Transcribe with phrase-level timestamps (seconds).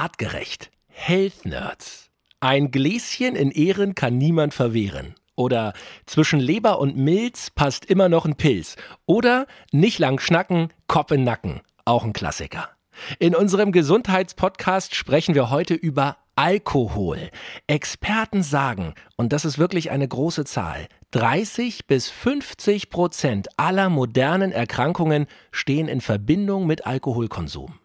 [0.00, 0.70] Artgerecht.
[0.88, 2.08] Health Nerds.
[2.40, 5.14] Ein Gläschen in Ehren kann niemand verwehren.
[5.36, 5.74] Oder
[6.06, 8.76] zwischen Leber und Milz passt immer noch ein Pilz.
[9.04, 11.60] Oder nicht lang schnacken, Kopf in Nacken.
[11.84, 12.70] Auch ein Klassiker.
[13.18, 17.28] In unserem Gesundheitspodcast sprechen wir heute über Alkohol.
[17.66, 24.50] Experten sagen, und das ist wirklich eine große Zahl, 30 bis 50 Prozent aller modernen
[24.50, 27.79] Erkrankungen stehen in Verbindung mit Alkoholkonsum.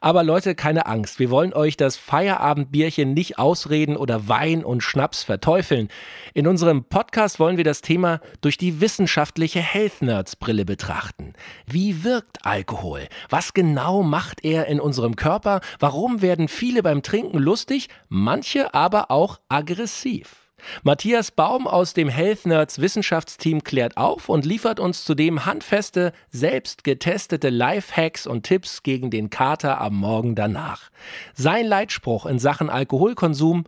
[0.00, 5.22] Aber Leute, keine Angst, wir wollen euch das Feierabendbierchen nicht ausreden oder Wein und Schnaps
[5.22, 5.88] verteufeln.
[6.34, 11.34] In unserem Podcast wollen wir das Thema durch die wissenschaftliche Health Nerds Brille betrachten.
[11.66, 13.08] Wie wirkt Alkohol?
[13.28, 15.60] Was genau macht er in unserem Körper?
[15.78, 20.45] Warum werden viele beim Trinken lustig, manche aber auch aggressiv?
[20.82, 26.84] Matthias Baum aus dem Health Nerds Wissenschaftsteam klärt auf und liefert uns zudem handfeste, selbst
[26.84, 30.90] getestete Lifehacks und Tipps gegen den Kater am Morgen danach.
[31.34, 33.64] Sein Leitspruch in Sachen Alkoholkonsum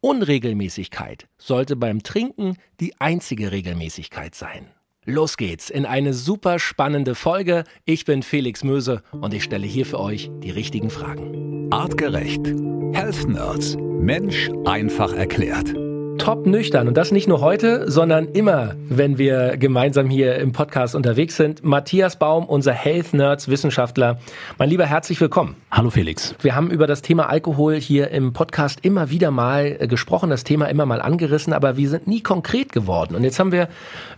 [0.00, 4.66] Unregelmäßigkeit sollte beim Trinken die einzige Regelmäßigkeit sein.
[5.04, 7.64] Los geht's in eine super spannende Folge.
[7.84, 11.68] Ich bin Felix Möse und ich stelle hier für euch die richtigen Fragen.
[11.72, 12.46] Artgerecht.
[12.92, 13.76] Health Nerds.
[13.76, 15.74] Mensch einfach erklärt
[16.18, 16.88] top nüchtern.
[16.88, 21.64] Und das nicht nur heute, sondern immer, wenn wir gemeinsam hier im Podcast unterwegs sind.
[21.64, 24.18] Matthias Baum, unser Health Nerds Wissenschaftler.
[24.58, 25.56] Mein lieber, herzlich willkommen.
[25.70, 26.34] Hallo Felix.
[26.40, 30.44] Wir haben über das Thema Alkohol hier im Podcast immer wieder mal äh, gesprochen, das
[30.44, 33.16] Thema immer mal angerissen, aber wir sind nie konkret geworden.
[33.16, 33.68] Und jetzt haben wir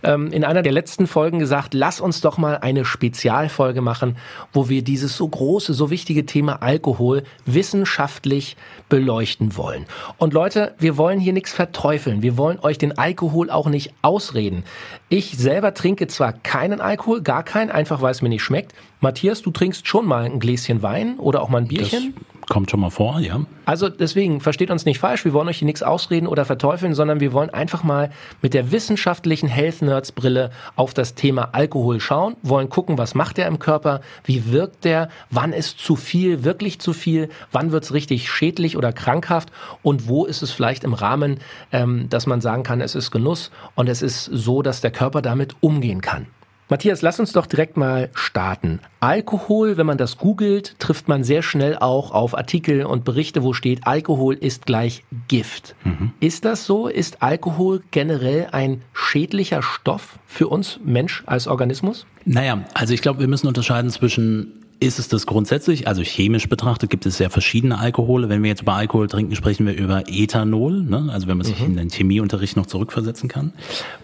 [0.03, 4.17] ähm, in einer der letzten Folgen gesagt, lass uns doch mal eine Spezialfolge machen,
[4.53, 8.57] wo wir dieses so große, so wichtige Thema Alkohol wissenschaftlich
[8.89, 9.85] beleuchten wollen.
[10.17, 12.21] Und Leute, wir wollen hier nichts verteufeln verteufeln.
[12.21, 14.63] Wir wollen euch den Alkohol auch nicht ausreden.
[15.09, 18.73] Ich selber trinke zwar keinen Alkohol, gar keinen, einfach weil es mir nicht schmeckt.
[18.99, 22.13] Matthias, du trinkst schon mal ein Gläschen Wein oder auch mal ein Bierchen?
[22.15, 23.41] Das Kommt schon mal vor, ja.
[23.65, 27.19] Also deswegen, versteht uns nicht falsch, wir wollen euch hier nichts ausreden oder verteufeln, sondern
[27.19, 28.11] wir wollen einfach mal
[28.43, 33.39] mit der wissenschaftlichen Health Nerds Brille auf das Thema Alkohol schauen, wollen gucken, was macht
[33.39, 37.83] er im Körper, wie wirkt der, wann ist zu viel, wirklich zu viel, wann wird
[37.83, 41.39] es richtig schädlich oder krankhaft und wo ist es vielleicht im Rahmen,
[41.71, 45.23] ähm, dass man sagen kann, es ist Genuss und es ist so, dass der Körper
[45.23, 46.27] damit umgehen kann.
[46.67, 48.79] Matthias, lass uns doch direkt mal starten.
[48.99, 53.53] Alkohol, wenn man das googelt, trifft man sehr schnell auch auf Artikel und Berichte, wo
[53.53, 55.75] steht, Alkohol ist gleich Gift.
[55.83, 56.13] Mhm.
[56.19, 56.87] Ist das so?
[56.87, 62.07] Ist Alkohol generell ein schädlicher Stoff für uns Mensch als Organismus?
[62.25, 66.89] Naja, also ich glaube, wir müssen unterscheiden zwischen ist es das grundsätzlich, also chemisch betrachtet
[66.89, 68.29] gibt es sehr verschiedene Alkohole.
[68.29, 71.09] Wenn wir jetzt über Alkohol trinken, sprechen wir über Ethanol, ne?
[71.11, 71.65] also wenn man sich mhm.
[71.65, 73.53] in den Chemieunterricht noch zurückversetzen kann.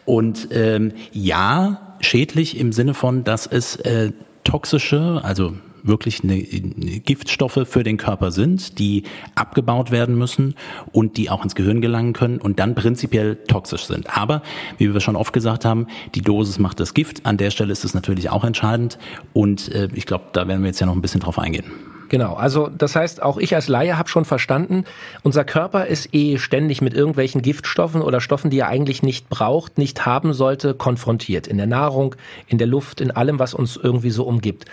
[0.05, 4.11] Und ähm, ja, schädlich im Sinne von, dass es äh,
[4.43, 9.03] toxische, also wirklich eine, eine Giftstoffe für den Körper sind, die
[9.35, 10.55] abgebaut werden müssen
[10.91, 14.15] und die auch ins Gehirn gelangen können und dann prinzipiell toxisch sind.
[14.17, 14.41] Aber,
[14.77, 17.25] wie wir schon oft gesagt haben, die Dosis macht das Gift.
[17.25, 18.97] An der Stelle ist es natürlich auch entscheidend
[19.33, 21.65] und äh, ich glaube, da werden wir jetzt ja noch ein bisschen drauf eingehen.
[22.11, 24.83] Genau, also das heißt, auch ich als Laie habe schon verstanden,
[25.23, 29.77] unser Körper ist eh ständig mit irgendwelchen Giftstoffen oder Stoffen, die er eigentlich nicht braucht,
[29.77, 31.47] nicht haben sollte, konfrontiert.
[31.47, 32.17] In der Nahrung,
[32.47, 34.66] in der Luft, in allem, was uns irgendwie so umgibt.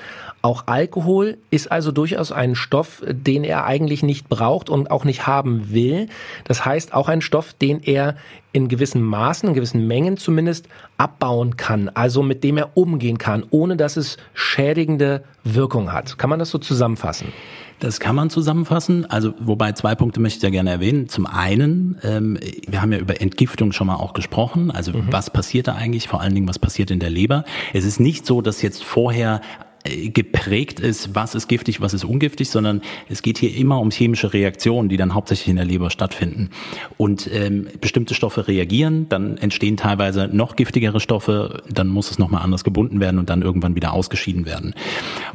[0.43, 5.29] Auch Alkohol ist also durchaus ein Stoff, den er eigentlich nicht braucht und auch nicht
[5.29, 6.09] haben will.
[6.43, 8.17] Das heißt, auch ein Stoff, den er
[8.53, 13.45] in gewissen Maßen, in gewissen Mengen zumindest abbauen kann, also mit dem er umgehen kann,
[13.51, 16.19] ohne dass es schädigende Wirkung hat.
[16.19, 17.29] Kann man das so zusammenfassen?
[17.81, 19.09] Das kann man zusammenfassen.
[19.09, 21.09] Also wobei zwei Punkte möchte ich ja gerne erwähnen.
[21.09, 24.71] Zum einen, ähm, wir haben ja über Entgiftung schon mal auch gesprochen.
[24.71, 25.07] Also mhm.
[25.11, 26.09] was passiert da eigentlich?
[26.09, 27.45] Vor allen Dingen, was passiert in der Leber?
[27.73, 29.41] Es ist nicht so, dass jetzt vorher
[30.13, 34.33] geprägt ist, was ist giftig, was ist ungiftig, sondern es geht hier immer um chemische
[34.33, 36.51] Reaktionen, die dann hauptsächlich in der Leber stattfinden.
[36.97, 42.43] Und ähm, bestimmte Stoffe reagieren, dann entstehen teilweise noch giftigere Stoffe, dann muss es nochmal
[42.43, 44.75] anders gebunden werden und dann irgendwann wieder ausgeschieden werden.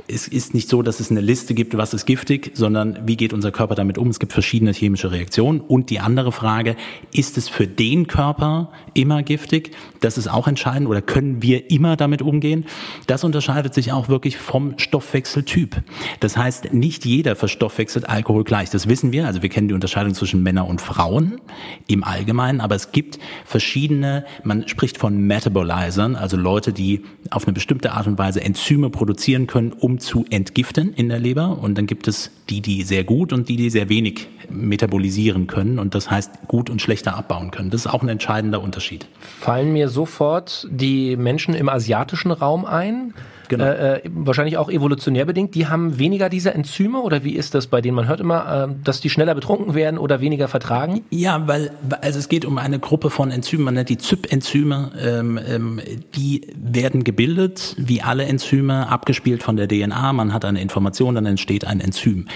[0.07, 3.33] Es ist nicht so, dass es eine Liste gibt, was ist giftig, sondern wie geht
[3.33, 4.09] unser Körper damit um?
[4.09, 5.61] Es gibt verschiedene chemische Reaktionen.
[5.61, 6.75] Und die andere Frage,
[7.13, 9.71] ist es für den Körper immer giftig?
[9.99, 10.89] Das ist auch entscheidend.
[10.89, 12.65] Oder können wir immer damit umgehen?
[13.07, 15.81] Das unterscheidet sich auch wirklich vom Stoffwechseltyp.
[16.19, 18.69] Das heißt, nicht jeder verstoffwechselt Alkohol gleich.
[18.69, 19.25] Das wissen wir.
[19.25, 21.39] Also wir kennen die Unterscheidung zwischen Männern und Frauen
[21.87, 22.61] im Allgemeinen.
[22.61, 28.07] Aber es gibt verschiedene, man spricht von Metabolizern, also Leute, die auf eine bestimmte Art
[28.07, 31.57] und Weise Enzyme produzieren können, um zu entgiften in der Leber.
[31.59, 35.79] Und dann gibt es die, die sehr gut und die, die sehr wenig metabolisieren können.
[35.79, 37.69] Und das heißt, gut und schlechter abbauen können.
[37.69, 39.07] Das ist auch ein entscheidender Unterschied.
[39.39, 43.13] Fallen mir sofort die Menschen im asiatischen Raum ein?
[43.49, 43.65] Genau.
[43.65, 47.81] äh, wahrscheinlich auch evolutionär bedingt, die haben weniger dieser Enzyme oder wie ist das bei
[47.81, 47.95] denen?
[47.95, 51.01] Man hört immer, äh, dass die schneller betrunken werden oder weniger vertragen.
[51.09, 55.39] Ja, weil also es geht um eine Gruppe von Enzymen, man nennt die ZYP-Enzyme, ähm,
[55.47, 55.81] ähm,
[56.15, 60.13] die werden gebildet, wie alle Enzyme, abgespielt von der DNA.
[60.13, 62.27] Man hat eine Information, dann entsteht ein Enzym.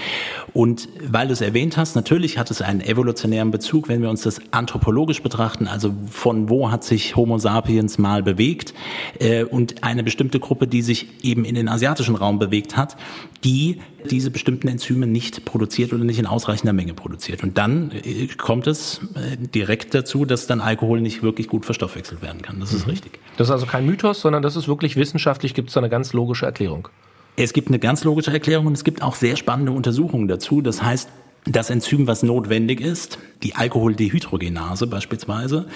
[0.52, 4.22] Und weil du es erwähnt hast, natürlich hat es einen evolutionären Bezug, wenn wir uns
[4.22, 8.74] das anthropologisch betrachten, also von wo hat sich Homo sapiens mal bewegt
[9.20, 12.96] äh, und eine bestimmte Gruppe, die sich eben in den asiatischen Raum bewegt hat,
[13.44, 13.80] die
[14.10, 17.42] diese bestimmten Enzyme nicht produziert oder nicht in ausreichender Menge produziert.
[17.42, 22.22] Und dann äh, kommt es äh, direkt dazu, dass dann Alkohol nicht wirklich gut verstoffwechselt
[22.22, 22.60] werden kann.
[22.60, 22.92] Das ist mhm.
[22.92, 23.18] richtig.
[23.36, 26.12] Das ist also kein Mythos, sondern das ist wirklich wissenschaftlich, gibt es da eine ganz
[26.12, 26.88] logische Erklärung.
[27.36, 30.60] Es gibt eine ganz logische Erklärung und es gibt auch sehr spannende Untersuchungen dazu.
[30.60, 31.08] Das heißt,
[31.52, 35.66] das Enzym, was notwendig ist, die Alkoholdehydrogenase beispielsweise,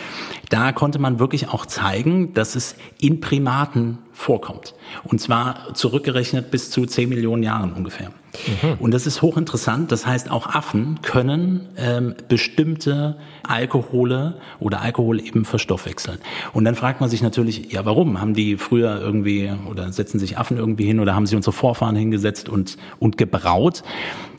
[0.51, 4.75] da konnte man wirklich auch zeigen, dass es in Primaten vorkommt.
[5.05, 8.11] Und zwar zurückgerechnet bis zu 10 Millionen Jahren ungefähr.
[8.63, 8.75] Mhm.
[8.79, 9.93] Und das ist hochinteressant.
[9.93, 16.19] Das heißt, auch Affen können ähm, bestimmte Alkohole oder Alkohol eben verstoffwechseln.
[16.53, 18.21] Und dann fragt man sich natürlich, ja, warum?
[18.21, 21.97] Haben die früher irgendwie oder setzen sich Affen irgendwie hin oder haben sie unsere Vorfahren
[21.97, 23.83] hingesetzt und, und gebraut?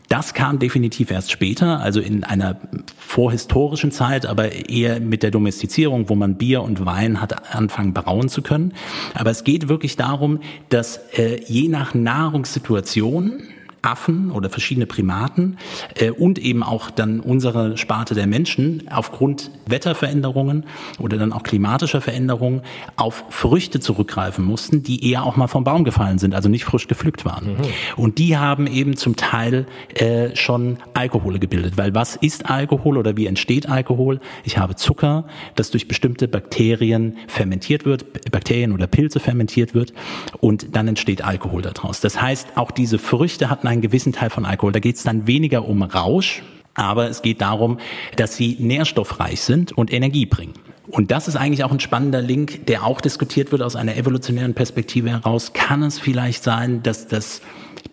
[0.08, 2.60] Das kam definitiv erst später, also in einer
[2.98, 8.28] vorhistorischen Zeit, aber eher mit der Domestizierung, wo man Bier und Wein hat anfangen brauen
[8.28, 8.74] zu können.
[9.14, 13.42] Aber es geht wirklich darum, dass äh, je nach Nahrungssituation
[13.84, 15.58] Affen oder verschiedene Primaten
[15.96, 20.64] äh, und eben auch dann unsere Sparte der Menschen aufgrund Wetterveränderungen
[20.98, 22.62] oder dann auch klimatischer Veränderungen
[22.96, 26.88] auf Früchte zurückgreifen mussten, die eher auch mal vom Baum gefallen sind, also nicht frisch
[26.88, 27.54] gepflückt waren.
[27.54, 27.56] Mhm.
[27.96, 33.16] Und die haben eben zum Teil äh, schon Alkohole gebildet, weil was ist Alkohol oder
[33.16, 34.20] wie entsteht Alkohol?
[34.44, 39.92] Ich habe Zucker, das durch bestimmte Bakterien fermentiert wird, Bakterien oder Pilze fermentiert wird
[40.40, 42.00] und dann entsteht Alkohol daraus.
[42.00, 44.72] Das heißt, auch diese Früchte hatten einen gewissen Teil von Alkohol.
[44.72, 46.42] Da geht es dann weniger um Rausch,
[46.74, 47.78] aber es geht darum,
[48.16, 50.54] dass sie nährstoffreich sind und Energie bringen.
[50.86, 54.54] Und das ist eigentlich auch ein spannender Link, der auch diskutiert wird aus einer evolutionären
[54.54, 55.52] Perspektive heraus.
[55.52, 57.40] Kann es vielleicht sein, dass das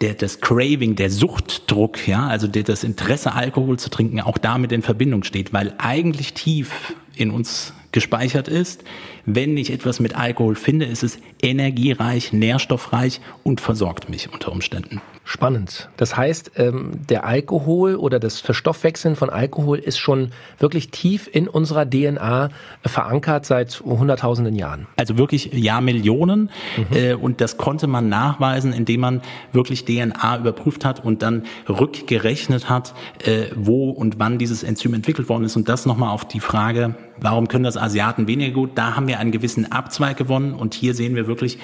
[0.01, 4.71] der, das Craving, der Suchtdruck, ja, also der, das Interesse, Alkohol zu trinken, auch damit
[4.71, 8.83] in Verbindung steht, weil eigentlich tief in uns gespeichert ist,
[9.25, 15.01] wenn ich etwas mit Alkohol finde, ist es energiereich, nährstoffreich und versorgt mich unter Umständen.
[15.23, 15.89] Spannend.
[15.97, 21.47] Das heißt, ähm, der Alkohol oder das Verstoffwechseln von Alkohol ist schon wirklich tief in
[21.47, 22.49] unserer DNA
[22.83, 24.87] verankert seit hunderttausenden Jahren.
[24.97, 26.49] Also wirklich Jahrmillionen.
[26.75, 26.97] Mhm.
[26.97, 29.21] Äh, und das konnte man nachweisen, indem man
[29.53, 35.29] wirklich DNA überprüft hat und dann rückgerechnet hat, äh, wo und wann dieses Enzym entwickelt
[35.29, 35.55] worden ist.
[35.55, 38.71] Und das nochmal auf die Frage, warum können das Asiaten weniger gut?
[38.75, 40.53] Da haben wir einen gewissen Abzweig gewonnen.
[40.53, 41.57] Und hier sehen wir wirklich,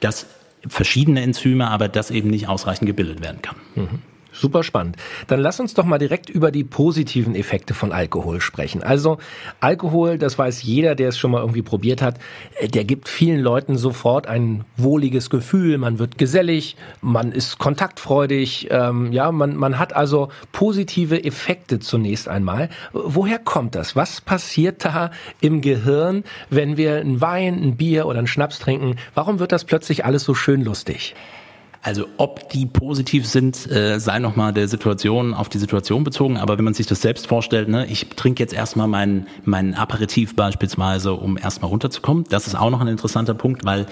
[0.00, 0.26] dass
[0.66, 3.56] verschiedene Enzyme, aber das eben nicht ausreichend gebildet werden kann.
[3.74, 3.88] Mhm.
[4.42, 4.96] Super spannend.
[5.28, 8.82] Dann lass uns doch mal direkt über die positiven Effekte von Alkohol sprechen.
[8.82, 9.18] Also
[9.60, 12.18] Alkohol, das weiß jeder, der es schon mal irgendwie probiert hat,
[12.58, 15.78] äh, der gibt vielen Leuten sofort ein wohliges Gefühl.
[15.78, 22.26] Man wird gesellig, man ist kontaktfreudig, ähm, ja, man, man hat also positive Effekte zunächst
[22.26, 22.68] einmal.
[22.92, 23.94] Woher kommt das?
[23.94, 28.96] Was passiert da im Gehirn, wenn wir ein Wein, ein Bier oder ein Schnaps trinken?
[29.14, 31.14] Warum wird das plötzlich alles so schön lustig?
[31.84, 36.36] Also ob die positiv sind, äh, sei nochmal der Situation auf die Situation bezogen.
[36.36, 40.36] Aber wenn man sich das selbst vorstellt, ne, ich trinke jetzt erstmal meinen mein Aperitif
[40.36, 42.24] beispielsweise, um erstmal runterzukommen.
[42.30, 43.86] Das ist auch noch ein interessanter Punkt, weil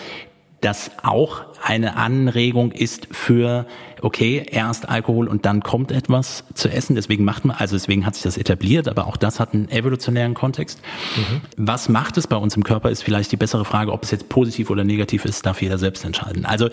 [0.61, 3.67] das auch eine Anregung ist für
[4.03, 6.95] okay, erst Alkohol und dann kommt etwas zu essen.
[6.95, 10.35] Deswegen macht man, also deswegen hat sich das etabliert, aber auch das hat einen evolutionären
[10.35, 10.81] Kontext.
[11.17, 11.41] Mhm.
[11.57, 14.29] Was macht es bei uns im Körper, ist vielleicht die bessere Frage, ob es jetzt
[14.29, 16.45] positiv oder negativ ist, darf jeder selbst entscheiden.
[16.45, 16.69] Also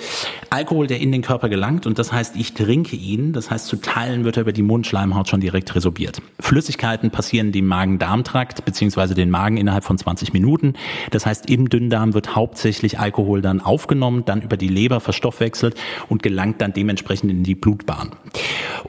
[0.49, 3.77] Alkohol, der in den Körper gelangt und das heißt, ich trinke ihn, das heißt, zu
[3.77, 6.21] Teilen wird er über die Mundschleimhaut schon direkt resorbiert.
[6.39, 10.73] Flüssigkeiten passieren dem Magen-Darm-Trakt beziehungsweise den Magen innerhalb von 20 Minuten.
[11.11, 15.75] Das heißt, im Dünndarm wird hauptsächlich Alkohol dann aufgenommen, dann über die Leber verstoffwechselt
[16.09, 18.11] und gelangt dann dementsprechend entsprechend in die Blutbahn.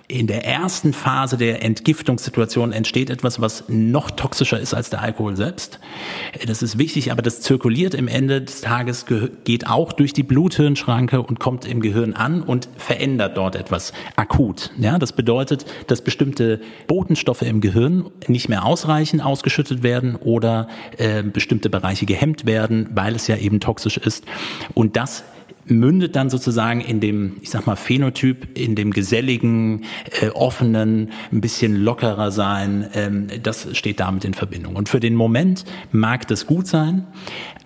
[0.09, 5.37] In der ersten Phase der Entgiftungssituation entsteht etwas, was noch toxischer ist als der Alkohol
[5.37, 5.79] selbst.
[6.47, 9.07] Das ist wichtig, aber das zirkuliert im Ende des Tages,
[9.45, 14.71] geht auch durch die Bluthirnschranke und kommt im Gehirn an und verändert dort etwas akut.
[14.79, 21.23] Ja, das bedeutet, dass bestimmte Botenstoffe im Gehirn nicht mehr ausreichend ausgeschüttet werden oder äh,
[21.23, 24.25] bestimmte Bereiche gehemmt werden, weil es ja eben toxisch ist.
[24.75, 25.25] Und das
[25.71, 29.85] mündet dann sozusagen in dem, ich sag mal, Phänotyp, in dem geselligen,
[30.21, 32.89] äh, offenen, ein bisschen lockerer sein.
[32.95, 34.77] Ähm, das steht damit in Verbindung.
[34.77, 37.07] Und für den Moment mag das gut sein,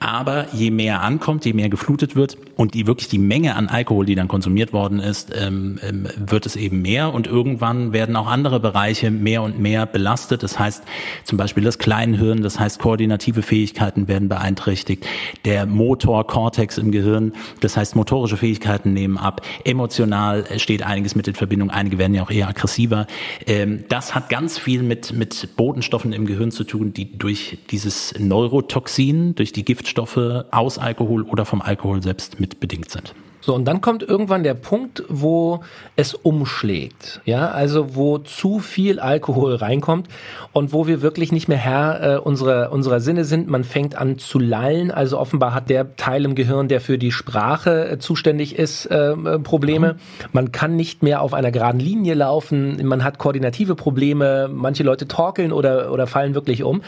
[0.03, 4.05] aber je mehr ankommt, je mehr geflutet wird und die wirklich die Menge an Alkohol,
[4.05, 8.27] die dann konsumiert worden ist, ähm, ähm, wird es eben mehr und irgendwann werden auch
[8.27, 10.43] andere Bereiche mehr und mehr belastet.
[10.43, 10.83] Das heißt
[11.25, 15.07] zum Beispiel das Kleinhirn, das heißt koordinative Fähigkeiten werden beeinträchtigt,
[15.45, 21.29] der Motor, Cortex im Gehirn, das heißt motorische Fähigkeiten nehmen ab, emotional steht einiges mit
[21.29, 23.07] in Verbindung, einige werden ja auch eher aggressiver.
[23.47, 28.15] Ähm, das hat ganz viel mit, mit Botenstoffen im Gehirn zu tun, die durch dieses
[28.19, 33.15] Neurotoxin, durch die Gift Giftstoffe aus Alkohol oder vom Alkohol selbst mit bedingt sind.
[33.45, 35.65] So, und dann kommt irgendwann der Punkt, wo
[35.97, 37.21] es umschlägt.
[37.25, 40.07] Ja, also wo zu viel Alkohol reinkommt
[40.53, 43.49] und wo wir wirklich nicht mehr Herr äh, unserer, unserer Sinne sind.
[43.49, 44.93] Man fängt an zu lallen.
[44.93, 49.17] Also offenbar hat der Teil im Gehirn, der für die Sprache äh, zuständig ist, äh,
[49.41, 49.97] Probleme.
[50.31, 52.87] Man kann nicht mehr auf einer geraden Linie laufen.
[52.87, 54.49] Man hat koordinative Probleme.
[54.53, 56.83] Manche Leute torkeln oder, oder fallen wirklich um.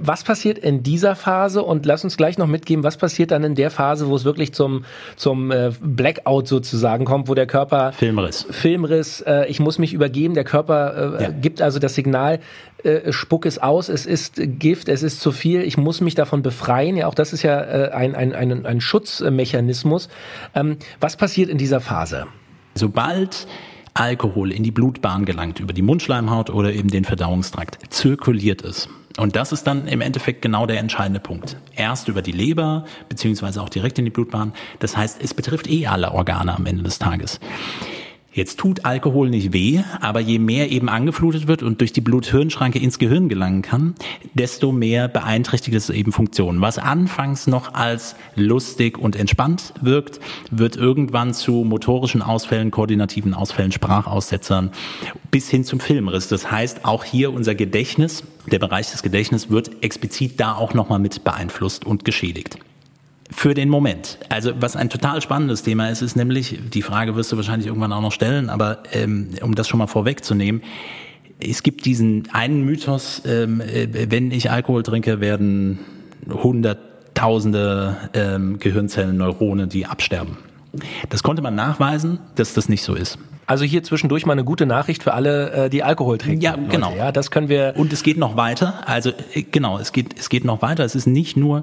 [0.00, 1.62] Was passiert in dieser Phase?
[1.62, 4.52] Und lass uns gleich noch mitgeben, was passiert dann in der Phase, wo es wirklich
[4.52, 4.84] zum,
[5.16, 10.34] zum äh, Blackout sozusagen kommt, wo der Körper Filmriss, Filmriss, äh, ich muss mich übergeben,
[10.34, 11.30] der Körper äh, ja.
[11.30, 12.40] gibt also das Signal,
[12.82, 16.42] äh, spuck es aus, es ist Gift, es ist zu viel, ich muss mich davon
[16.42, 16.96] befreien.
[16.96, 20.08] Ja, auch das ist ja äh, ein, ein, ein, ein Schutzmechanismus.
[20.54, 22.26] Ähm, was passiert in dieser Phase?
[22.74, 23.46] Sobald
[23.94, 28.88] Alkohol in die Blutbahn gelangt, über die Mundschleimhaut oder eben den Verdauungstrakt, zirkuliert es.
[29.16, 31.56] Und das ist dann im Endeffekt genau der entscheidende Punkt.
[31.74, 34.52] Erst über die Leber, beziehungsweise auch direkt in die Blutbahn.
[34.78, 37.40] Das heißt, es betrifft eh alle Organe am Ende des Tages.
[38.36, 42.78] Jetzt tut Alkohol nicht weh, aber je mehr eben angeflutet wird und durch die Blut-Hirn-Schranke
[42.78, 43.94] ins Gehirn gelangen kann,
[44.34, 46.60] desto mehr beeinträchtigt es eben Funktionen.
[46.60, 50.20] Was anfangs noch als lustig und entspannt wirkt,
[50.50, 54.70] wird irgendwann zu motorischen Ausfällen, koordinativen Ausfällen, Sprachaussetzern
[55.30, 56.28] bis hin zum Filmriss.
[56.28, 60.98] Das heißt, auch hier unser Gedächtnis, der Bereich des Gedächtnisses wird explizit da auch nochmal
[60.98, 62.58] mit beeinflusst und geschädigt
[63.30, 64.18] für den Moment.
[64.28, 67.92] Also was ein total spannendes Thema ist, ist nämlich, die Frage wirst du wahrscheinlich irgendwann
[67.92, 70.62] auch noch stellen, aber ähm, um das schon mal vorwegzunehmen,
[71.38, 75.80] es gibt diesen einen Mythos, ähm, äh, wenn ich Alkohol trinke, werden
[76.28, 80.38] hunderttausende ähm, Gehirnzellen, Neurone, die absterben.
[81.08, 83.18] Das konnte man nachweisen, dass das nicht so ist.
[83.48, 86.40] Also hier zwischendurch mal eine gute Nachricht für alle, äh, die Alkohol trinken.
[86.40, 86.68] Ja, Leute.
[86.68, 86.92] genau.
[86.96, 87.74] Ja, das können wir.
[87.76, 88.82] Und es geht noch weiter.
[88.86, 90.84] Also äh, genau, es geht es geht noch weiter.
[90.84, 91.62] Es ist nicht nur,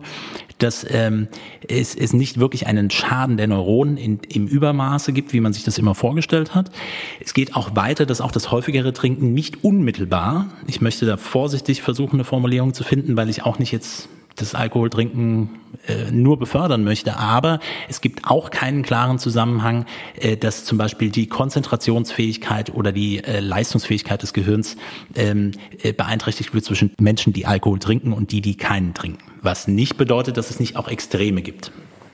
[0.60, 1.27] dass ähm,
[1.67, 5.65] es, es nicht wirklich einen Schaden der Neuronen in, im Übermaße gibt, wie man sich
[5.65, 6.72] das immer vorgestellt hat.
[7.20, 10.48] Es geht auch weiter, dass auch das häufigere Trinken nicht unmittelbar.
[10.67, 14.55] Ich möchte da vorsichtig versuchen, eine Formulierung zu finden, weil ich auch nicht jetzt das
[14.55, 17.17] Alkoholtrinken äh, nur befördern möchte.
[17.17, 17.59] Aber
[17.89, 19.85] es gibt auch keinen klaren Zusammenhang,
[20.15, 24.77] äh, dass zum Beispiel die Konzentrationsfähigkeit oder die äh, Leistungsfähigkeit des Gehirns
[25.15, 29.19] ähm, äh, beeinträchtigt wird zwischen Menschen, die Alkohol trinken und die, die keinen trinken.
[29.41, 31.71] Was nicht bedeutet, dass es nicht auch Extreme gibt.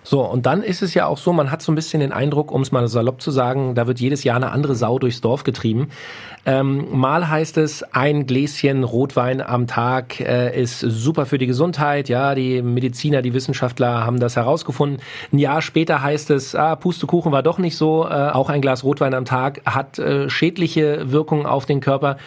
[0.10, 2.52] So, und dann ist es ja auch so, man hat so ein bisschen den Eindruck,
[2.52, 5.44] um es mal salopp zu sagen, da wird jedes Jahr eine andere Sau durchs Dorf
[5.44, 5.90] getrieben.
[6.48, 12.10] Ähm, mal heißt es, ein Gläschen Rotwein am Tag äh, ist super für die Gesundheit.
[12.10, 15.00] Ja, die Mediziner, die Wissenschaftler haben das herausgefunden.
[15.32, 18.08] Ein Jahr später heißt es, ah, Pustekuchen war doch nicht so.
[18.08, 22.18] Äh, auch ein Glas Rotwein am Tag hat äh, schädliche Wirkungen auf den Körper.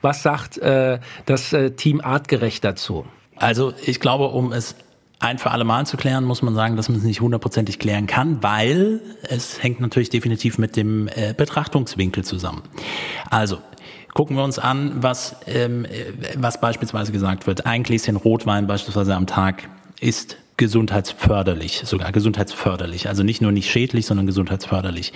[0.00, 3.04] Was sagt äh, das äh, Team Artgerecht dazu?
[3.36, 4.74] Also ich glaube, um es
[5.20, 8.06] ein für alle Mal zu klären, muss man sagen, dass man es nicht hundertprozentig klären
[8.06, 12.62] kann, weil es hängt natürlich definitiv mit dem äh, Betrachtungswinkel zusammen.
[13.28, 13.58] Also,
[14.14, 17.66] gucken wir uns an, was, ähm, äh, was beispielsweise gesagt wird.
[17.66, 19.68] Ein Gläschen Rotwein beispielsweise am Tag
[20.00, 23.08] ist gesundheitsförderlich, sogar gesundheitsförderlich.
[23.08, 25.14] Also nicht nur nicht schädlich, sondern gesundheitsförderlich.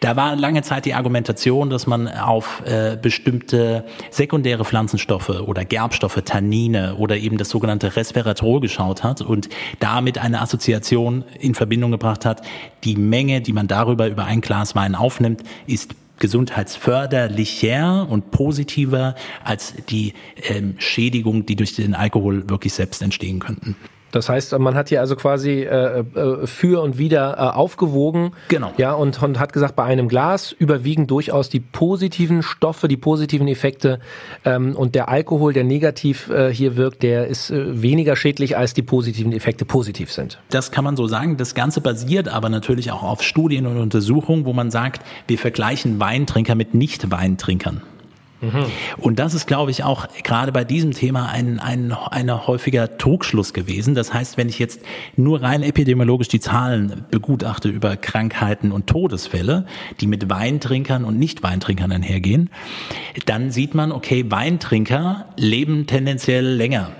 [0.00, 6.20] Da war lange Zeit die Argumentation, dass man auf äh, bestimmte sekundäre Pflanzenstoffe oder Gerbstoffe,
[6.24, 9.48] Tannine oder eben das sogenannte Resveratrol geschaut hat und
[9.80, 12.42] damit eine Assoziation in Verbindung gebracht hat.
[12.84, 19.74] Die Menge, die man darüber über ein Glas Wein aufnimmt, ist gesundheitsförderlicher und positiver als
[19.88, 20.12] die
[20.48, 23.76] ähm, Schädigung, die durch den Alkohol wirklich selbst entstehen könnten.
[24.16, 28.32] Das heißt, man hat hier also quasi äh, äh, für und wieder äh, aufgewogen.
[28.48, 28.72] Genau.
[28.78, 33.46] Ja, und, und hat gesagt, bei einem Glas überwiegen durchaus die positiven Stoffe, die positiven
[33.46, 34.00] Effekte.
[34.46, 38.72] Ähm, und der Alkohol, der negativ äh, hier wirkt, der ist äh, weniger schädlich, als
[38.72, 40.38] die positiven Effekte positiv sind.
[40.48, 41.36] Das kann man so sagen.
[41.36, 46.00] Das Ganze basiert aber natürlich auch auf Studien und Untersuchungen, wo man sagt, wir vergleichen
[46.00, 47.82] Weintrinker mit Nicht-Weintrinkern.
[48.46, 48.66] Mhm.
[48.98, 53.52] Und das ist, glaube ich, auch gerade bei diesem Thema ein, ein, ein häufiger Trugschluss
[53.52, 53.94] gewesen.
[53.94, 54.80] Das heißt, wenn ich jetzt
[55.16, 59.66] nur rein epidemiologisch die Zahlen begutachte über Krankheiten und Todesfälle,
[60.00, 62.50] die mit Weintrinkern und Nicht-Weintrinkern einhergehen,
[63.26, 66.90] dann sieht man, okay, Weintrinker leben tendenziell länger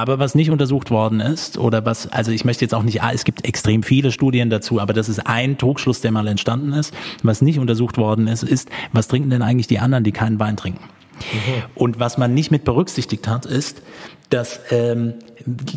[0.00, 3.24] aber was nicht untersucht worden ist, oder was, also ich möchte jetzt auch nicht, es
[3.24, 6.94] gibt extrem viele Studien dazu, aber das ist ein Trugschluss, der mal entstanden ist.
[7.22, 10.56] Was nicht untersucht worden ist, ist, was trinken denn eigentlich die anderen, die keinen Wein
[10.56, 10.82] trinken?
[10.82, 11.62] Mhm.
[11.74, 13.82] Und was man nicht mit berücksichtigt hat, ist,
[14.30, 15.14] dass ähm,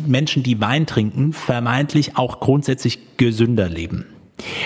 [0.06, 4.06] Menschen, die Wein trinken, vermeintlich auch grundsätzlich gesünder leben.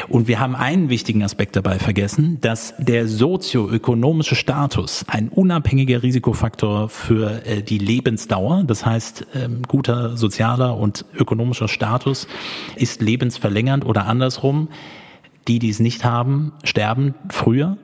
[0.09, 6.89] Und wir haben einen wichtigen Aspekt dabei vergessen, dass der sozioökonomische Status ein unabhängiger Risikofaktor
[6.89, 12.27] für äh, die Lebensdauer, das heißt ähm, guter sozialer und ökonomischer Status
[12.77, 14.69] ist lebensverlängernd oder andersrum
[15.49, 17.79] die, die es nicht haben, sterben früher,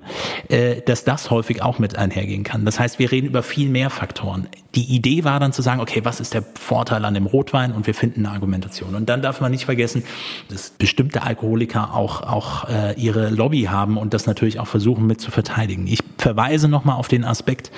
[0.48, 2.64] äh, dass das häufig auch mit einhergehen kann.
[2.64, 4.48] Das heißt, wir reden über viel mehr Faktoren.
[4.74, 7.72] Die Idee war dann zu sagen, okay, was ist der Vorteil an dem Rotwein?
[7.72, 8.94] Und wir finden eine Argumentation.
[8.94, 10.04] Und dann darf man nicht vergessen,
[10.48, 15.20] dass bestimmte Alkoholiker auch, auch äh, ihre Lobby haben und das natürlich auch versuchen mit
[15.20, 15.86] zu verteidigen.
[15.86, 17.70] Ich verweise nochmal auf den Aspekt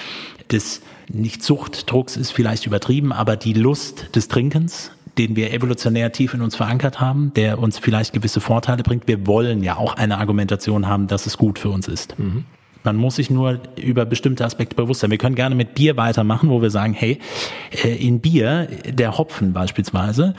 [0.51, 6.35] des nicht Suchtdrucks ist vielleicht übertrieben, aber die Lust des Trinkens, den wir evolutionär tief
[6.35, 9.09] in uns verankert haben, der uns vielleicht gewisse Vorteile bringt.
[9.09, 12.19] Wir wollen ja auch eine Argumentation haben, dass es gut für uns ist.
[12.19, 12.45] Mhm.
[12.87, 15.11] Man muss sich nur über bestimmte Aspekte bewusst sein.
[15.11, 17.19] Wir können gerne mit Bier weitermachen, wo wir sagen, hey,
[17.85, 20.35] äh, in Bier, der Hopfen beispielsweise,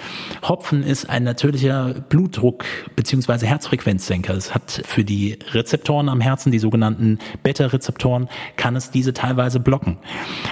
[0.47, 4.33] Hopfen ist ein natürlicher Blutdruck beziehungsweise Herzfrequenzsenker.
[4.33, 9.97] Es hat für die Rezeptoren am Herzen, die sogenannten Beta-Rezeptoren, kann es diese teilweise blocken.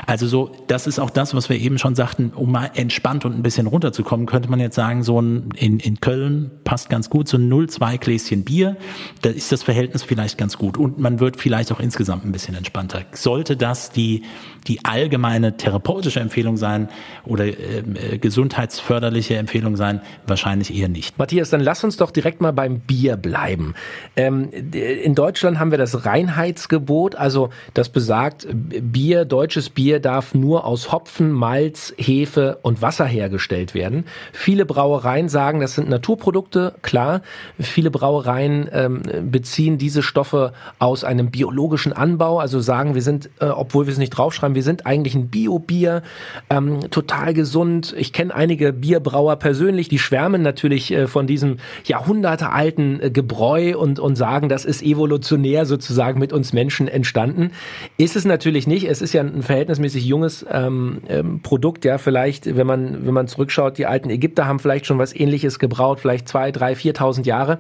[0.06, 3.34] Also so, das ist auch das, was wir eben schon sagten, um mal entspannt und
[3.34, 7.30] ein bisschen runterzukommen, könnte man jetzt sagen, so ein, in, in Köln passt ganz gut,
[7.30, 8.76] so ein 0,2 Gläschen Bier,
[9.22, 10.78] da ist das Verhältnis vielleicht ganz gut.
[10.78, 13.04] Und man wird vielleicht auch insgesamt ein bisschen entspannter.
[13.14, 14.24] Sollte das die,
[14.68, 16.90] die allgemeine therapeutische Empfehlung sein
[17.24, 20.02] oder ähm, äh, gesundheitsförderliche Empfehlung sein?
[20.28, 21.18] Wahrscheinlich eher nicht.
[21.18, 23.76] Matthias, dann lass uns doch direkt mal beim Bier bleiben.
[24.16, 30.66] Ähm, in Deutschland haben wir das Reinheitsgebot, also das besagt, Bier, deutsches Bier darf nur
[30.66, 34.06] aus Hopfen, Malz, Hefe und Wasser hergestellt werden.
[34.34, 37.22] Viele Brauereien sagen, das sind Naturprodukte, klar.
[37.60, 43.30] Viele Brauereien ähm, beziehen diese Stoffe aus einem biologischen biologischen Anbau, also sagen, wir sind,
[43.40, 46.04] äh, obwohl wir es nicht draufschreiben, wir sind eigentlich ein Bio-Bier,
[46.50, 47.94] ähm, total gesund.
[47.98, 54.00] Ich kenne einige Bierbrauer persönlich, die schwärmen natürlich äh, von diesem jahrhundertealten äh, Gebräu und,
[54.00, 57.52] und sagen, das ist evolutionär sozusagen mit uns Menschen entstanden.
[57.98, 58.88] Ist es natürlich nicht.
[58.88, 63.28] Es ist ja ein verhältnismäßig junges ähm, ähm, Produkt, ja, vielleicht, wenn man, wenn man
[63.28, 67.60] zurückschaut, die alten Ägypter haben vielleicht schon was ähnliches gebraut, vielleicht zwei, drei, viertausend Jahre.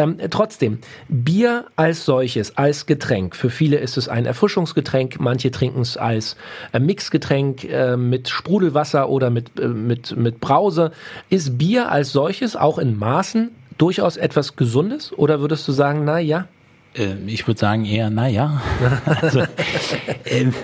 [0.00, 5.82] Ähm, trotzdem, Bier als solches, als Getränk, für viele ist es ein Erfrischungsgetränk, manche trinken
[5.82, 6.36] es als
[6.72, 10.92] äh, Mixgetränk äh, mit Sprudelwasser oder mit, äh, mit, mit Brause.
[11.28, 16.18] Ist Bier als solches auch in Maßen durchaus etwas Gesundes oder würdest du sagen, na
[16.18, 16.46] ja?
[16.94, 18.62] Äh, ich würde sagen eher, naja.
[19.20, 19.42] also,
[20.24, 20.54] ähm,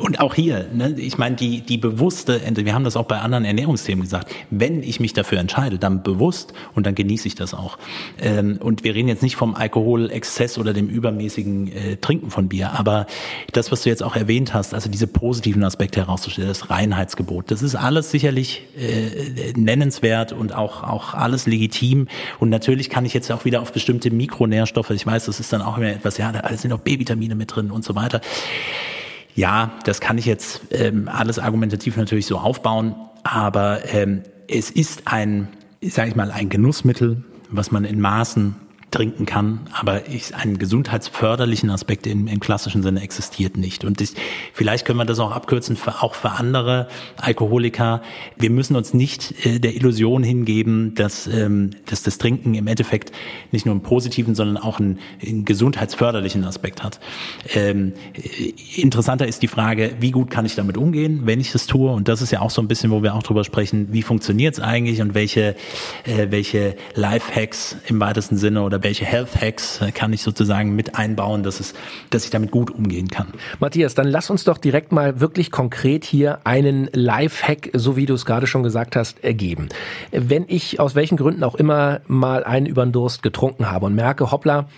[0.00, 3.44] und auch hier, ne, ich meine, die, die bewusste, wir haben das auch bei anderen
[3.44, 7.78] Ernährungsthemen gesagt, wenn ich mich dafür entscheide, dann bewusst und dann genieße ich das auch.
[8.20, 12.72] Ähm, und wir reden jetzt nicht vom Alkoholexzess oder dem übermäßigen äh, Trinken von Bier,
[12.72, 13.06] aber
[13.52, 17.62] das, was du jetzt auch erwähnt hast, also diese positiven Aspekte herauszustellen, das Reinheitsgebot, das
[17.62, 22.08] ist alles sicherlich äh, nennenswert und auch, auch alles legitim.
[22.38, 25.62] Und natürlich kann ich jetzt auch wieder auf bestimmte Mikronährstoffe, ich weiß, das ist dann
[25.62, 28.20] auch immer etwas, ja, da sind auch B-Vitamine mit drin und so weiter.
[29.36, 35.02] Ja, das kann ich jetzt ähm, alles argumentativ natürlich so aufbauen, aber ähm, es ist
[35.04, 35.48] ein,
[35.82, 38.56] sage ich mal, ein Genussmittel, was man in Maßen
[38.96, 43.84] trinken kann, aber ich, einen gesundheitsförderlichen Aspekt im, im klassischen Sinne existiert nicht.
[43.84, 44.14] Und ich,
[44.54, 48.00] vielleicht können wir das auch abkürzen, für, auch für andere Alkoholiker.
[48.38, 53.12] Wir müssen uns nicht äh, der Illusion hingeben, dass, ähm, dass das Trinken im Endeffekt
[53.52, 56.98] nicht nur einen positiven, sondern auch einen, einen gesundheitsförderlichen Aspekt hat.
[57.54, 61.66] Ähm, äh, interessanter ist die Frage, wie gut kann ich damit umgehen, wenn ich das
[61.66, 61.90] tue?
[61.90, 64.54] Und das ist ja auch so ein bisschen, wo wir auch drüber sprechen, wie funktioniert
[64.54, 65.54] es eigentlich und welche,
[66.04, 70.94] äh, welche Lifehacks im weitesten Sinne oder welche Health Hacks äh, kann ich sozusagen mit
[70.94, 71.74] einbauen, dass es,
[72.10, 73.32] dass ich damit gut umgehen kann.
[73.58, 78.14] Matthias, dann lass uns doch direkt mal wirklich konkret hier einen Life-Hack, so wie du
[78.14, 79.70] es gerade schon gesagt hast, ergeben.
[80.12, 83.96] Wenn ich aus welchen Gründen auch immer mal einen über den Durst getrunken habe und
[83.96, 84.68] merke, hoppla,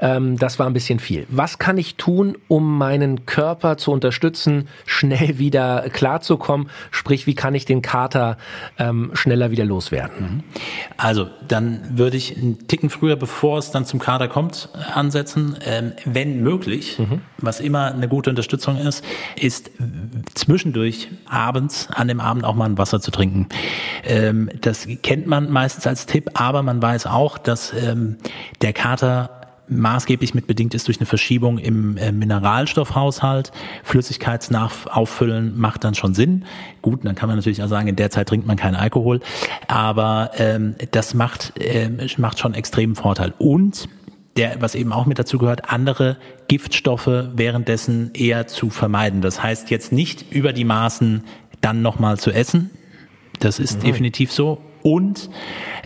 [0.00, 1.26] ähm, das war ein bisschen viel.
[1.28, 6.68] Was kann ich tun, um meinen Körper zu unterstützen, schnell wieder klarzukommen?
[6.90, 8.38] Sprich, wie kann ich den Kater
[8.78, 10.44] ähm, schneller wieder loswerden?
[10.96, 15.56] Also, dann würde ich einen Ticken früher, bevor es dann zum Kater kommt, ansetzen.
[15.64, 17.20] Ähm, wenn möglich, mhm.
[17.38, 19.04] was immer eine gute Unterstützung ist,
[19.36, 19.70] ist
[20.34, 23.48] zwischendurch abends, an dem Abend auch mal ein Wasser zu trinken.
[24.04, 28.16] Ähm, das kennt man meistens als Tipp, aber man weiß auch, dass ähm,
[28.62, 29.37] der Kater
[29.68, 33.52] maßgeblich mit bedingt ist durch eine Verschiebung im äh, Mineralstoffhaushalt.
[33.84, 36.44] Flüssigkeitsnachauffüllen macht dann schon Sinn.
[36.82, 39.20] Gut, dann kann man natürlich auch sagen, in der Zeit trinkt man keinen Alkohol,
[39.66, 43.32] aber ähm, das macht, äh, macht schon extremen Vorteil.
[43.38, 43.88] Und
[44.36, 49.20] der, was eben auch mit dazu gehört, andere Giftstoffe währenddessen eher zu vermeiden.
[49.20, 51.24] Das heißt jetzt nicht über die Maßen
[51.60, 52.70] dann nochmal zu essen.
[53.40, 53.86] Das ist mhm.
[53.86, 54.62] definitiv so.
[54.82, 55.28] Und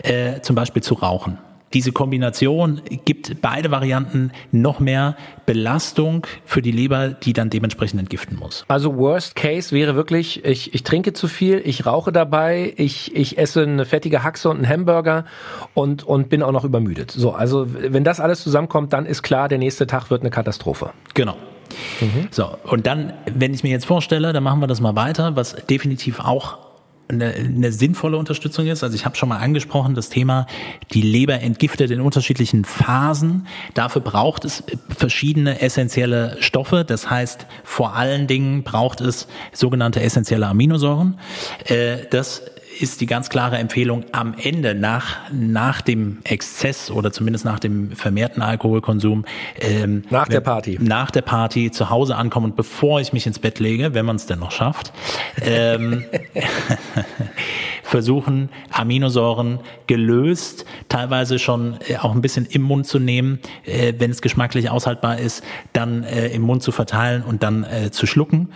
[0.03, 1.39] äh, zum Beispiel zu rauchen
[1.73, 8.37] diese Kombination gibt beide Varianten noch mehr Belastung für die Leber, die dann dementsprechend entgiften
[8.37, 8.65] muss.
[8.67, 13.37] Also Worst Case wäre wirklich, ich, ich trinke zu viel, ich rauche dabei, ich, ich
[13.37, 15.25] esse eine fettige Haxe und einen Hamburger
[15.73, 17.11] und, und bin auch noch übermüdet.
[17.11, 20.91] So, also wenn das alles zusammenkommt, dann ist klar, der nächste Tag wird eine Katastrophe.
[21.13, 21.35] Genau.
[22.01, 22.27] Mhm.
[22.31, 25.55] So, und dann, wenn ich mir jetzt vorstelle, dann machen wir das mal weiter, was
[25.65, 26.57] definitiv auch
[27.07, 28.83] eine, eine sinnvolle Unterstützung ist.
[28.83, 30.47] Also ich habe schon mal angesprochen, das Thema,
[30.93, 33.47] die Leber entgiftet in unterschiedlichen Phasen.
[33.73, 36.85] Dafür braucht es verschiedene essentielle Stoffe.
[36.85, 41.19] Das heißt, vor allen Dingen braucht es sogenannte essentielle Aminosäuren.
[41.65, 42.43] Äh, das
[42.79, 47.91] ist die ganz klare Empfehlung am Ende nach, nach dem Exzess oder zumindest nach dem
[47.91, 49.25] vermehrten Alkoholkonsum.
[49.59, 50.77] Ähm, nach der Party.
[50.81, 54.15] Nach der Party zu Hause ankommen und bevor ich mich ins Bett lege, wenn man
[54.15, 54.93] es denn noch schafft,
[55.41, 56.05] ähm,
[57.83, 64.09] versuchen, Aminosäuren gelöst, teilweise schon äh, auch ein bisschen im Mund zu nehmen, äh, wenn
[64.09, 65.43] es geschmacklich aushaltbar ist,
[65.73, 68.49] dann äh, im Mund zu verteilen und dann zu schlucken,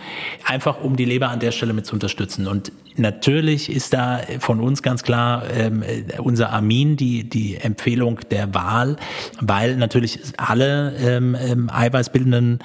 [0.44, 2.46] einfach um die Leber an der Stelle mit zu unterstützen.
[2.46, 5.84] Und natürlich ist da von uns ganz klar ähm,
[6.18, 8.96] unser Amin die, die Empfehlung der Wahl,
[9.40, 12.60] weil natürlich alle ähm, ähm, eiweißbildenden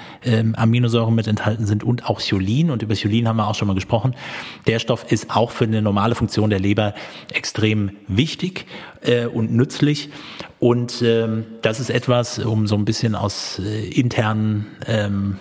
[0.56, 2.70] Aminosäuren mit enthalten sind und auch Cholin.
[2.70, 4.14] Und über Cholin haben wir auch schon mal gesprochen.
[4.66, 6.94] Der Stoff ist auch für eine normale Funktion der Leber
[7.32, 8.66] extrem wichtig
[9.02, 10.10] äh, und nützlich.
[10.60, 15.38] Und ähm, das ist etwas, um so ein bisschen aus äh, internen ähm,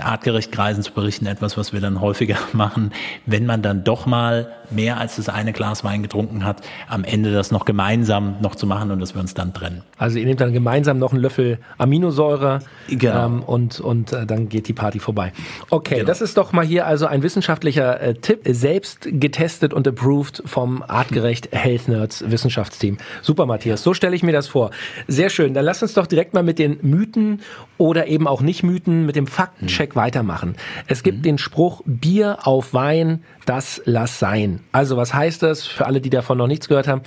[0.00, 2.92] artgerecht Kreisen zu berichten, etwas, was wir dann häufiger machen,
[3.26, 7.32] wenn man dann doch mal mehr als das eine Glas Wein getrunken hat, am Ende
[7.32, 9.82] das noch gemeinsam noch zu machen und dass wir uns dann trennen.
[9.98, 13.26] Also ihr nehmt dann gemeinsam noch einen Löffel Aminosäure genau.
[13.26, 15.32] ähm, und, und äh, dann geht die Party vorbei.
[15.70, 16.06] Okay, genau.
[16.06, 20.82] das ist doch mal hier also ein wissenschaftlicher äh, Tipp, selbst getestet und approved vom
[20.82, 22.98] Artgerecht Health Nerds Wissenschaftsteam.
[23.22, 24.70] Super, Matthias, so stelle ich mir das vor.
[25.08, 27.40] Sehr schön, dann lass uns doch direkt mal mit den Mythen
[27.78, 30.00] oder eben auch nicht Mythen, mit dem Faktencheck mhm.
[30.00, 30.56] weitermachen.
[30.86, 31.22] Es gibt mhm.
[31.22, 34.60] den Spruch, Bier auf Wein, das lass sein.
[34.70, 37.02] Also was heißt das für alle, die davon noch nichts gehört haben?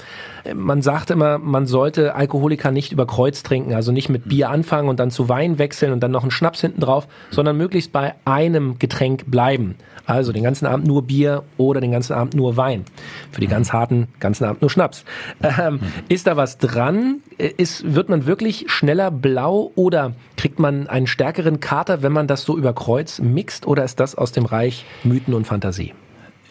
[0.54, 4.90] Man sagt immer, man sollte Alkoholiker nicht über Kreuz trinken, also nicht mit Bier anfangen
[4.90, 8.14] und dann zu Wein wechseln und dann noch einen Schnaps hinten drauf, sondern möglichst bei
[8.26, 9.76] einem Getränk bleiben.
[10.06, 12.86] Also den ganzen Abend nur Bier oder den ganzen Abend nur Wein.
[13.32, 15.04] Für die ganz harten, ganzen Abend nur Schnaps.
[15.42, 17.22] Ähm, ist da was dran?
[17.38, 22.44] Ist, wird man wirklich schneller blau oder kriegt man einen stärkeren Kater, wenn man das
[22.44, 23.66] so über Kreuz mixt?
[23.66, 25.94] Oder ist das aus dem Reich Mythen und Fantasie?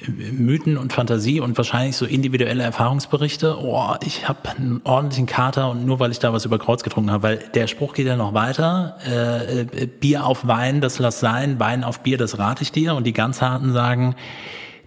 [0.09, 3.57] Mythen und Fantasie und wahrscheinlich so individuelle Erfahrungsberichte.
[3.61, 7.11] Oh, ich habe einen ordentlichen Kater und nur weil ich da was über Kreuz getrunken
[7.11, 8.97] habe, weil der Spruch geht ja noch weiter.
[9.07, 11.59] Äh, äh, Bier auf Wein, das lass sein.
[11.61, 12.95] Wein auf Bier, das rate ich dir.
[12.95, 14.15] Und die ganz harten sagen,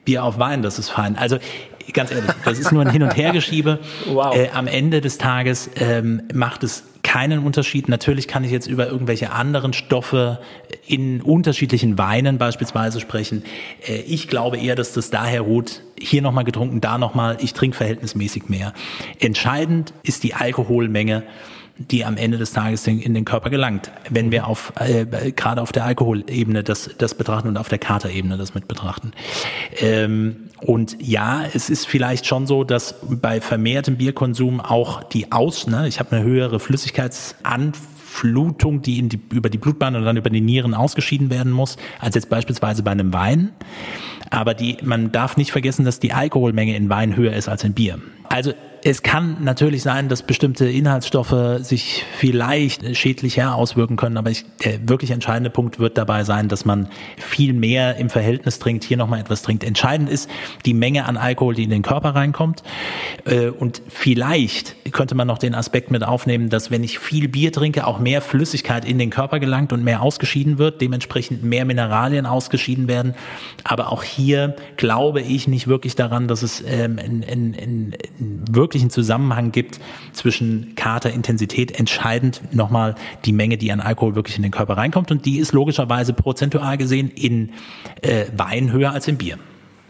[0.06, 1.18] Bier auf Wein, das ist fein.
[1.18, 1.38] Also
[1.94, 3.80] ganz ehrlich, das ist nur ein Hin- und Hergeschiebe.
[4.08, 4.36] Wow.
[4.36, 6.84] Äh, am Ende des Tages ähm, macht es
[7.18, 7.90] keinen Unterschied.
[7.90, 10.40] Natürlich kann ich jetzt über irgendwelche anderen Stoffe
[10.86, 13.42] in unterschiedlichen Weinen beispielsweise sprechen.
[13.88, 17.76] Äh, ich glaube eher, dass das daher ruht, hier nochmal getrunken, da nochmal, ich trinke
[17.76, 18.72] verhältnismäßig mehr.
[19.20, 21.24] Entscheidend ist die Alkoholmenge
[21.78, 25.72] die am Ende des Tages in, den Körper gelangt, wenn wir auf äh, gerade auf
[25.72, 29.12] der Alkoholebene das das betrachten und auf der Katerebene das mit betrachten.
[29.80, 35.68] Ähm, und ja, es ist vielleicht schon so, dass bei vermehrtem Bierkonsum auch die Aus,
[35.68, 40.32] ne, ich habe eine höhere Flüssigkeitsanflutung, die, in die über die Blutbahn und dann über
[40.32, 43.52] die Nieren ausgeschieden werden muss, als jetzt beispielsweise bei einem Wein.
[44.30, 47.74] Aber die, man darf nicht vergessen, dass die Alkoholmenge in Wein höher ist als in
[47.74, 48.00] Bier.
[48.30, 48.54] Also
[48.90, 54.88] es kann natürlich sein, dass bestimmte Inhaltsstoffe sich vielleicht schädlicher auswirken können, aber ich, der
[54.88, 59.20] wirklich entscheidende Punkt wird dabei sein, dass man viel mehr im Verhältnis trinkt, hier nochmal
[59.20, 59.66] etwas trinkt.
[59.66, 60.30] Entscheidend ist
[60.66, 62.64] die Menge an Alkohol, die in den Körper reinkommt.
[63.26, 67.52] Äh, und vielleicht könnte man noch den Aspekt mit aufnehmen, dass wenn ich viel Bier
[67.52, 72.26] trinke, auch mehr Flüssigkeit in den Körper gelangt und mehr ausgeschieden wird, dementsprechend mehr Mineralien
[72.26, 73.16] ausgeschieden werden.
[73.66, 77.96] Aber auch hier glaube ich nicht wirklich daran, dass es ähm, in, in, in,
[78.78, 79.80] wirklichen Zusammenhang gibt
[80.14, 82.94] zwischen Katerintensität, entscheidend nochmal
[83.26, 85.10] die Menge, die an Alkohol wirklich in den Körper reinkommt.
[85.10, 87.52] Und die ist logischerweise prozentual gesehen in
[88.04, 89.40] äh, Wein höher als im Bier.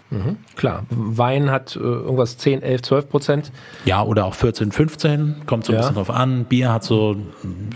[0.09, 3.51] Mhm, klar, Wein hat äh, irgendwas 10, 11, 12 Prozent.
[3.83, 5.81] Ja, oder auch 14, 15, kommt so ein ja.
[5.81, 6.45] bisschen drauf an.
[6.45, 7.17] Bier hat so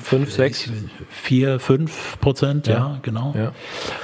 [0.02, 0.72] 5, 6,
[1.10, 3.34] 4, 5 Prozent, ja, ja genau.
[3.38, 3.52] Ja.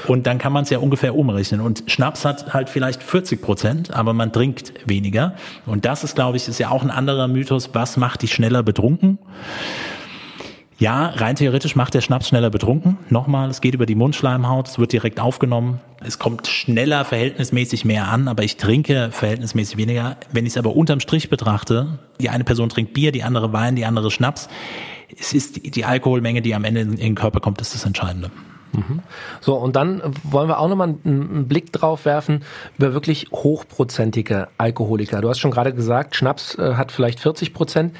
[0.07, 1.61] Und dann kann man es ja ungefähr umrechnen.
[1.61, 5.35] Und Schnaps hat halt vielleicht 40 Prozent, aber man trinkt weniger.
[5.65, 7.69] Und das ist, glaube ich, ist ja auch ein anderer Mythos.
[7.73, 9.19] Was macht dich schneller betrunken?
[10.79, 12.99] Ja, rein theoretisch macht der Schnaps schneller betrunken.
[13.09, 15.79] Nochmal, es geht über die Mundschleimhaut, es wird direkt aufgenommen.
[16.05, 20.17] Es kommt schneller verhältnismäßig mehr an, aber ich trinke verhältnismäßig weniger.
[20.31, 23.75] Wenn ich es aber unterm Strich betrachte, die eine Person trinkt Bier, die andere Wein,
[23.75, 24.49] die andere Schnaps.
[25.19, 28.29] Es ist die Alkoholmenge, die am Ende in den Körper kommt, ist das Entscheidende.
[28.73, 28.99] Mhm.
[29.41, 32.43] So, und dann wollen wir auch nochmal einen Blick drauf werfen
[32.77, 35.21] über wirklich hochprozentige Alkoholiker.
[35.21, 37.95] Du hast schon gerade gesagt, Schnaps äh, hat vielleicht 40 Prozent.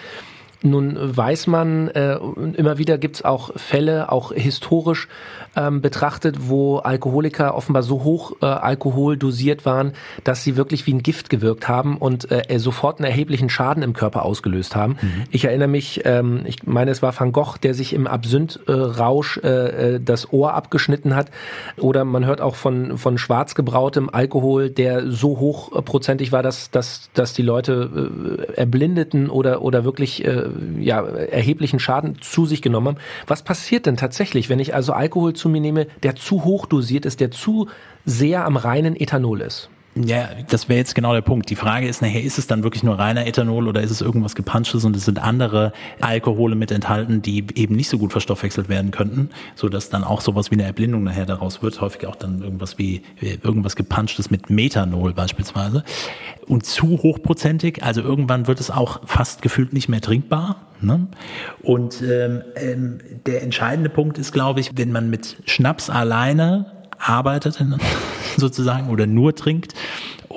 [0.63, 2.17] Nun weiß man, äh,
[2.55, 5.07] immer wieder gibt es auch Fälle, auch historisch
[5.55, 9.93] ähm, betrachtet, wo Alkoholiker offenbar so hoch äh, Alkohol dosiert waren,
[10.23, 13.93] dass sie wirklich wie ein Gift gewirkt haben und äh, sofort einen erheblichen Schaden im
[13.93, 14.97] Körper ausgelöst haben.
[15.01, 15.23] Mhm.
[15.31, 19.95] Ich erinnere mich, ähm, ich meine, es war Van Gogh, der sich im Absinthrausch äh,
[19.95, 21.29] äh, das Ohr abgeschnitten hat.
[21.77, 27.09] Oder man hört auch von, von schwarz gebrautem Alkohol, der so hochprozentig war, dass, dass,
[27.13, 30.46] dass die Leute äh, erblindeten oder, oder wirklich äh,
[30.79, 32.97] ja, erheblichen Schaden zu sich genommen haben.
[33.27, 37.05] Was passiert denn tatsächlich, wenn ich also Alkohol zu mir nehme, der zu hoch dosiert
[37.05, 37.67] ist, der zu
[38.05, 39.69] sehr am reinen Ethanol ist?
[40.05, 41.49] Ja, das wäre jetzt genau der Punkt.
[41.49, 44.35] Die Frage ist nachher, ist es dann wirklich nur reiner Ethanol oder ist es irgendwas
[44.35, 48.91] gepanschtes und es sind andere Alkohole mit enthalten, die eben nicht so gut verstoffwechselt werden
[48.91, 51.81] könnten, so dass dann auch sowas wie eine Erblindung nachher daraus wird.
[51.81, 55.83] Häufig auch dann irgendwas wie irgendwas gepanschtes mit Methanol beispielsweise.
[56.47, 60.67] Und zu hochprozentig, also irgendwann wird es auch fast gefühlt nicht mehr trinkbar.
[60.79, 61.07] Ne?
[61.63, 67.63] Und ähm, ähm, der entscheidende Punkt ist, glaube ich, wenn man mit Schnaps alleine arbeitet
[68.37, 69.73] sozusagen oder nur trinkt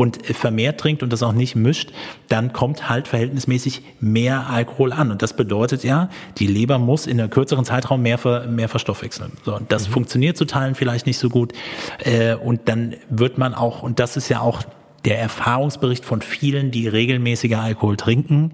[0.01, 1.93] und vermehrt trinkt und das auch nicht mischt,
[2.29, 5.11] dann kommt halt verhältnismäßig mehr Alkohol an.
[5.11, 6.09] Und das bedeutet ja,
[6.39, 9.33] die Leber muss in einem kürzeren Zeitraum mehr, ver, mehr verstoffwechseln.
[9.45, 9.93] So, das mhm.
[9.93, 11.53] funktioniert zu Teilen vielleicht nicht so gut.
[11.99, 14.63] Äh, und dann wird man auch, und das ist ja auch
[15.05, 18.53] der Erfahrungsbericht von vielen, die regelmäßiger Alkohol trinken.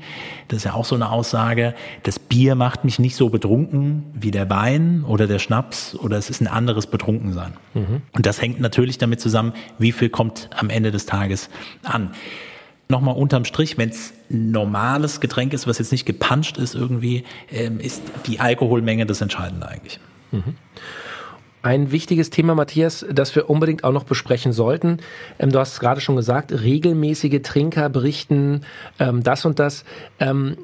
[0.49, 1.75] Das ist ja auch so eine Aussage.
[2.05, 6.31] Das Bier macht mich nicht so betrunken wie der Wein oder der Schnaps oder es
[6.31, 7.55] ist ein anderes Betrunkensein.
[7.75, 8.03] Mhm.
[8.13, 11.51] Und das hängt natürlich damit zusammen, wie viel kommt am Ende des Tages
[11.83, 12.13] an.
[12.89, 17.81] Nochmal unterm Strich, wenn es normales Getränk ist, was jetzt nicht gepanscht ist irgendwie, ähm,
[17.81, 19.99] ist die Alkoholmenge das Entscheidende eigentlich.
[20.31, 20.55] Mhm.
[21.67, 24.99] Ein wichtiges Thema, Matthias, das wir unbedingt auch noch besprechen sollten.
[25.41, 28.61] Ähm, du hast es gerade schon gesagt, regelmäßige Trinker berichten
[29.01, 29.85] ähm, das und das.
[30.21, 30.59] Ähm,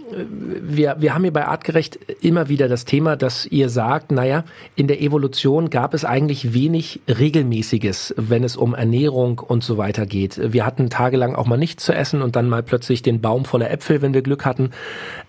[0.63, 4.45] wir, wir haben hier bei Artgerecht immer wieder das Thema, dass ihr sagt, naja,
[4.77, 10.07] in der Evolution gab es eigentlich wenig Regelmäßiges, wenn es um Ernährung und so weiter
[10.07, 10.53] geht.
[10.53, 13.73] Wir hatten tagelang auch mal nichts zu essen und dann mal plötzlich den Baum voller
[13.73, 14.71] Äpfel, wenn wir Glück hatten.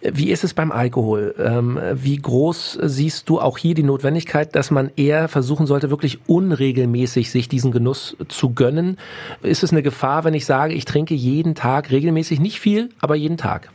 [0.02, 1.34] Wie ist es beim Alkohol?
[1.40, 5.89] Ähm, wie groß siehst du auch hier die Notwendigkeit, dass man eher versuchen versuchen sollte,
[5.89, 8.97] wirklich unregelmäßig sich diesen Genuss zu gönnen.
[9.41, 13.15] Ist es eine Gefahr, wenn ich sage, ich trinke jeden Tag regelmäßig, nicht viel, aber
[13.15, 13.71] jeden Tag?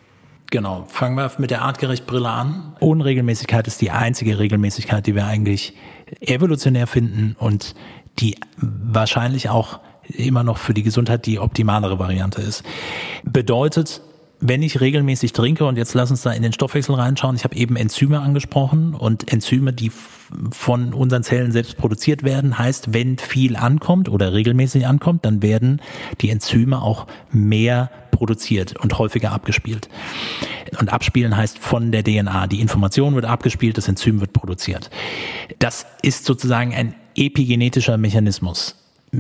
[0.51, 2.73] Genau, fangen wir mit der Artgerecht-Brille an.
[2.81, 5.75] Unregelmäßigkeit ist die einzige Regelmäßigkeit, die wir eigentlich
[6.21, 7.75] evolutionär finden und
[8.19, 12.65] die wahrscheinlich auch immer noch für die Gesundheit die optimalere Variante ist.
[13.25, 14.01] Bedeutet,
[14.41, 17.57] wenn ich regelmäßig trinke, und jetzt lass uns da in den Stoffwechsel reinschauen, ich habe
[17.57, 19.91] eben Enzyme angesprochen und Enzyme, die
[20.51, 25.81] von unseren Zellen selbst produziert werden, heißt, wenn viel ankommt oder regelmäßig ankommt, dann werden
[26.21, 29.89] die Enzyme auch mehr produziert und häufiger abgespielt.
[30.79, 32.47] Und abspielen heißt von der DNA.
[32.47, 34.91] Die Information wird abgespielt, das Enzym wird produziert.
[35.59, 38.77] Das ist sozusagen ein epigenetischer Mechanismus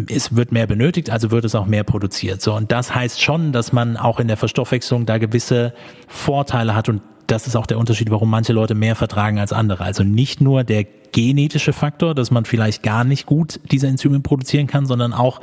[0.08, 2.42] es wird mehr benötigt, also wird es auch mehr produziert.
[2.42, 5.72] So, und das heißt schon, dass man auch in der Verstoffwechslung da gewisse
[6.06, 9.84] Vorteile hat und das ist auch der Unterschied, warum manche Leute mehr vertragen als andere.
[9.84, 14.66] Also nicht nur der genetische Faktor, dass man vielleicht gar nicht gut diese Enzyme produzieren
[14.66, 15.40] kann, sondern auch,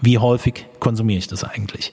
[0.00, 1.92] wie häufig konsumiere ich das eigentlich.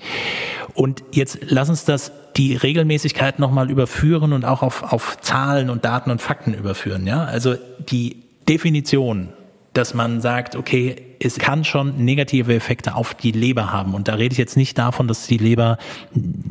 [0.73, 5.83] Und jetzt lass uns das die Regelmäßigkeit nochmal überführen und auch auf, auf Zahlen und
[5.83, 7.05] Daten und Fakten überführen.
[7.05, 7.25] Ja?
[7.25, 7.55] Also
[7.89, 9.29] die Definition
[9.73, 13.93] dass man sagt, okay, es kann schon negative Effekte auf die Leber haben.
[13.93, 15.77] Und da rede ich jetzt nicht davon, dass die Leber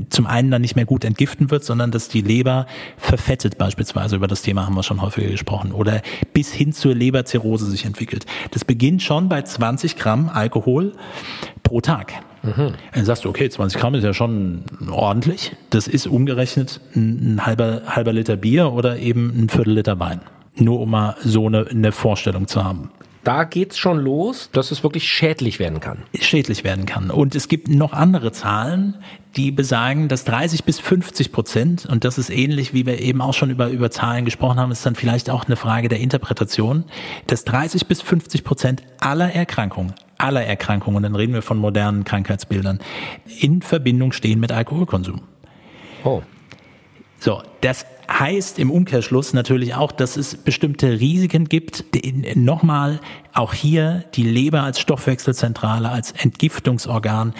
[0.08, 4.16] zum einen dann nicht mehr gut entgiften wird, sondern dass die Leber verfettet beispielsweise.
[4.16, 5.72] Über das Thema haben wir schon häufiger gesprochen.
[5.72, 6.00] Oder
[6.32, 8.24] bis hin zur Leberzirrhose sich entwickelt.
[8.50, 10.92] Das beginnt schon bei 20 Gramm Alkohol
[11.62, 12.14] pro Tag.
[12.42, 12.72] Mhm.
[12.94, 15.52] Dann sagst du, okay, 20 Gramm ist ja schon ordentlich.
[15.70, 20.20] Das ist umgerechnet ein halber, halber Liter Bier oder eben ein Viertel Liter Wein.
[20.56, 22.90] Nur um mal so eine, eine Vorstellung zu haben
[23.24, 26.02] da geht's schon los, dass es wirklich schädlich werden kann.
[26.20, 27.10] Schädlich werden kann.
[27.10, 28.96] Und es gibt noch andere Zahlen,
[29.36, 33.34] die besagen, dass 30 bis 50 Prozent, und das ist ähnlich, wie wir eben auch
[33.34, 36.84] schon über, über Zahlen gesprochen haben, ist dann vielleicht auch eine Frage der Interpretation,
[37.26, 42.04] dass 30 bis 50 Prozent aller Erkrankungen, aller Erkrankungen, und dann reden wir von modernen
[42.04, 42.80] Krankheitsbildern,
[43.38, 45.22] in Verbindung stehen mit Alkoholkonsum.
[46.04, 46.22] Oh.
[47.22, 51.84] So, das heißt im Umkehrschluss natürlich auch, dass es bestimmte Risiken gibt.
[52.34, 52.98] Nochmal,
[53.32, 57.32] auch hier die Leber als Stoffwechselzentrale, als Entgiftungsorgan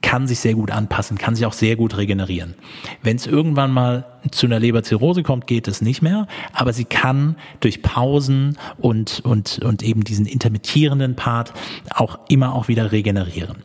[0.00, 2.54] kann sich sehr gut anpassen, kann sich auch sehr gut regenerieren.
[3.02, 7.36] Wenn es irgendwann mal zu einer Leberzirrhose kommt, geht es nicht mehr, aber sie kann
[7.60, 11.52] durch Pausen und, und, und eben diesen intermittierenden Part
[11.90, 13.58] auch immer auch wieder regenerieren.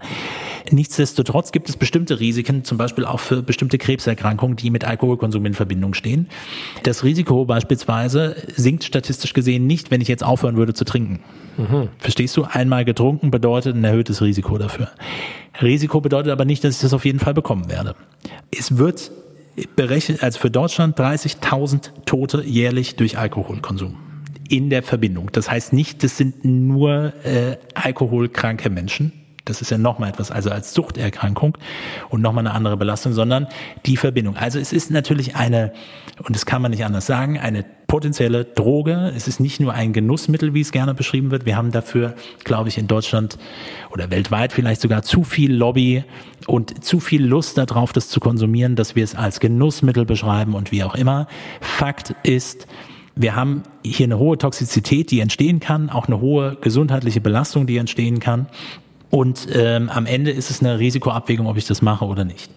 [0.73, 5.53] Nichtsdestotrotz gibt es bestimmte Risiken, zum Beispiel auch für bestimmte Krebserkrankungen, die mit Alkoholkonsum in
[5.53, 6.27] Verbindung stehen.
[6.81, 11.19] Das Risiko beispielsweise sinkt statistisch gesehen nicht, wenn ich jetzt aufhören würde zu trinken.
[11.57, 11.89] Mhm.
[11.99, 12.43] Verstehst du?
[12.43, 14.89] Einmal getrunken bedeutet ein erhöhtes Risiko dafür.
[15.62, 17.95] Risiko bedeutet aber nicht, dass ich das auf jeden Fall bekommen werde.
[18.49, 19.12] Es wird
[19.75, 23.95] berechnet, also für Deutschland 30.000 Tote jährlich durch Alkoholkonsum
[24.49, 25.29] in der Verbindung.
[25.31, 29.12] Das heißt nicht, das sind nur äh, alkoholkranke Menschen,
[29.45, 31.58] das ist ja nochmal etwas, also als Suchterkrankung
[32.10, 33.47] und nochmal eine andere Belastung, sondern
[33.86, 34.38] die Verbindung.
[34.38, 35.73] Also es ist natürlich eine,
[36.23, 39.12] und das kann man nicht anders sagen, eine potenzielle Droge.
[39.15, 41.45] Es ist nicht nur ein Genussmittel, wie es gerne beschrieben wird.
[41.45, 43.38] Wir haben dafür, glaube ich, in Deutschland
[43.91, 46.03] oder weltweit vielleicht sogar zu viel Lobby
[46.47, 50.71] und zu viel Lust darauf, das zu konsumieren, dass wir es als Genussmittel beschreiben und
[50.71, 51.27] wie auch immer.
[51.62, 52.65] Fakt ist,
[53.15, 57.77] wir haben hier eine hohe Toxizität, die entstehen kann, auch eine hohe gesundheitliche Belastung, die
[57.77, 58.47] entstehen kann.
[59.13, 62.49] Und ähm, am Ende ist es eine Risikoabwägung, ob ich das mache oder nicht.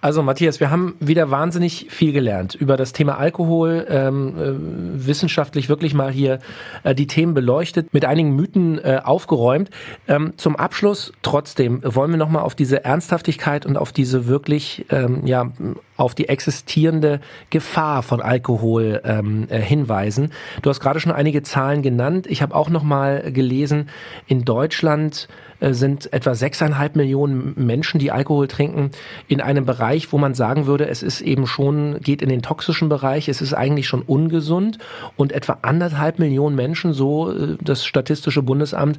[0.00, 5.68] Also Matthias, wir haben wieder wahnsinnig viel gelernt über das Thema Alkohol, ähm, äh, wissenschaftlich
[5.68, 6.38] wirklich mal hier
[6.84, 9.68] äh, die Themen beleuchtet, mit einigen Mythen äh, aufgeräumt.
[10.08, 15.26] Ähm, zum Abschluss trotzdem wollen wir nochmal auf diese Ernsthaftigkeit und auf diese wirklich, ähm,
[15.26, 15.52] ja,
[15.96, 20.32] auf die existierende Gefahr von Alkohol ähm, äh, hinweisen.
[20.62, 22.26] Du hast gerade schon einige Zahlen genannt.
[22.28, 23.88] Ich habe auch nochmal gelesen,
[24.26, 25.28] in Deutschland
[25.60, 28.90] äh, sind etwa sechseinhalb Millionen Menschen, die Alkohol trinken,
[29.28, 32.88] in einem Bereich, wo man sagen würde, es ist eben schon, geht in den toxischen
[32.88, 34.78] Bereich, es ist eigentlich schon ungesund
[35.16, 38.98] und etwa anderthalb Millionen Menschen, so äh, das Statistische Bundesamt,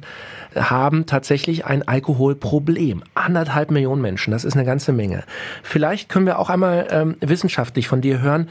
[0.54, 3.02] haben tatsächlich ein Alkoholproblem.
[3.14, 5.24] Anderthalb Millionen Menschen, das ist eine ganze Menge.
[5.62, 8.48] Vielleicht können wir auch einmal ähm, wissenschaftlich von dir hören,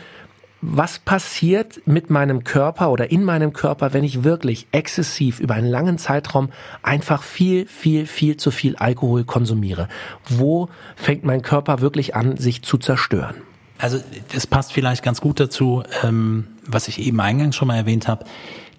[0.61, 5.67] was passiert mit meinem Körper oder in meinem Körper, wenn ich wirklich exzessiv über einen
[5.67, 6.49] langen Zeitraum
[6.81, 9.87] einfach viel, viel, viel zu viel Alkohol konsumiere?
[10.27, 13.35] Wo fängt mein Körper wirklich an, sich zu zerstören?
[13.77, 13.99] Also
[14.33, 18.25] das passt vielleicht ganz gut dazu, ähm, was ich eben eingangs schon mal erwähnt habe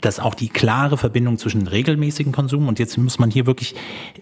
[0.01, 3.75] dass auch die klare Verbindung zwischen regelmäßigen Konsum und jetzt muss man hier wirklich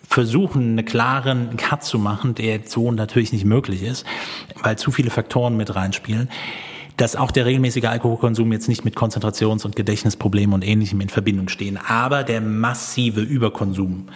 [0.08, 4.04] versuchen, einen klaren Cut zu machen, der so natürlich nicht möglich ist,
[4.62, 6.28] weil zu viele Faktoren mit reinspielen
[6.96, 11.48] dass auch der regelmäßige Alkoholkonsum jetzt nicht mit Konzentrations- und Gedächtnisproblemen und ähnlichem in Verbindung
[11.48, 11.76] stehen.
[11.76, 14.06] Aber der massive Überkonsum,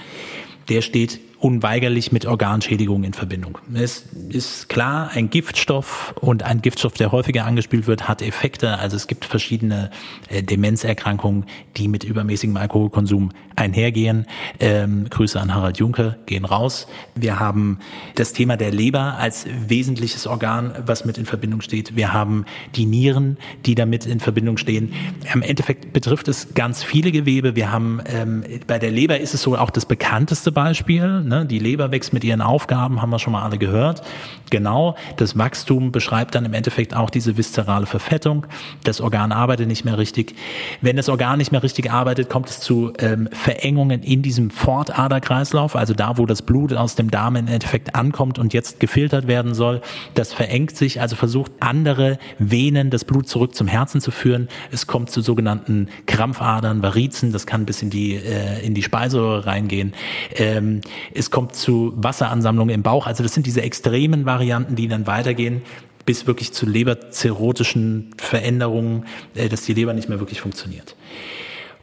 [0.68, 3.58] der steht unweigerlich mit Organschädigung in Verbindung.
[3.72, 8.78] Es ist klar, ein Giftstoff und ein Giftstoff, der häufiger angespielt wird, hat Effekte.
[8.78, 9.90] Also es gibt verschiedene
[10.28, 11.44] äh, Demenzerkrankungen,
[11.76, 14.26] die mit übermäßigem Alkoholkonsum einhergehen.
[14.58, 16.88] Ähm, Grüße an Harald Junke, gehen raus.
[17.14, 17.78] Wir haben
[18.16, 21.94] das Thema der Leber als wesentliches Organ, was mit in Verbindung steht.
[21.96, 24.92] Wir haben die Nieren, die damit in Verbindung stehen.
[25.32, 27.54] Im Endeffekt betrifft es ganz viele Gewebe.
[27.54, 31.46] Wir haben ähm, bei der Leber ist es so auch das bekannteste Beispiel Ne?
[31.46, 34.02] Die Leber wächst mit ihren Aufgaben, haben wir schon mal alle gehört.
[34.50, 38.46] Genau, das Wachstum beschreibt dann im Endeffekt auch diese viszerale Verfettung.
[38.84, 40.34] Das Organ arbeitet nicht mehr richtig.
[40.80, 45.76] Wenn das Organ nicht mehr richtig arbeitet, kommt es zu ähm, Verengungen in diesem Fortaderkreislauf,
[45.76, 49.54] also da, wo das Blut aus dem Darm im Endeffekt ankommt und jetzt gefiltert werden
[49.54, 49.82] soll.
[50.14, 54.48] Das verengt sich, also versucht andere Venen das Blut zurück zum Herzen zu führen.
[54.70, 59.46] Es kommt zu sogenannten Krampfadern, Varizen, das kann bis in die, äh, in die Speiseröhre
[59.46, 59.92] reingehen.
[60.36, 60.80] Ähm,
[61.18, 63.06] es kommt zu Wasseransammlungen im Bauch.
[63.06, 65.62] Also das sind diese extremen Varianten, die dann weitergehen
[66.06, 69.04] bis wirklich zu leberzirrhotischen Veränderungen,
[69.34, 70.96] äh, dass die Leber nicht mehr wirklich funktioniert.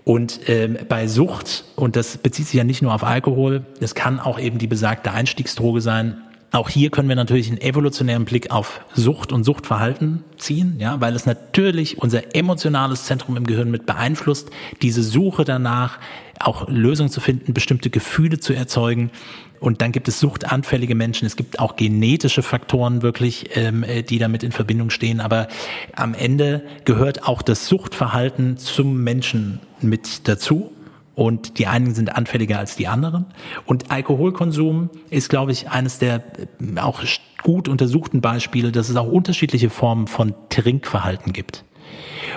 [0.04, 4.19] Und ähm, bei Sucht, und das bezieht sich ja nicht nur auf Alkohol, es kann
[4.19, 6.21] auch eben die besagte Einstiegsdroge sein,
[6.52, 11.15] auch hier können wir natürlich einen evolutionären Blick auf Sucht und Suchtverhalten ziehen, ja, weil
[11.15, 14.50] es natürlich unser emotionales Zentrum im Gehirn mit beeinflusst,
[14.81, 16.00] diese Suche danach,
[16.40, 19.12] auch Lösungen zu finden, bestimmte Gefühle zu erzeugen.
[19.60, 21.25] Und dann gibt es suchtanfällige Menschen.
[21.25, 25.21] Es gibt auch genetische Faktoren wirklich, ähm, äh, die damit in Verbindung stehen.
[25.21, 25.48] Aber
[25.96, 30.71] am Ende gehört auch das Suchtverhalten zum Menschen mit dazu
[31.15, 33.25] und die einen sind anfälliger als die anderen.
[33.65, 37.02] Und Alkoholkonsum ist, glaube ich, eines der äh, auch
[37.42, 41.63] gut untersuchten Beispiele, dass es auch unterschiedliche Formen von Trinkverhalten gibt.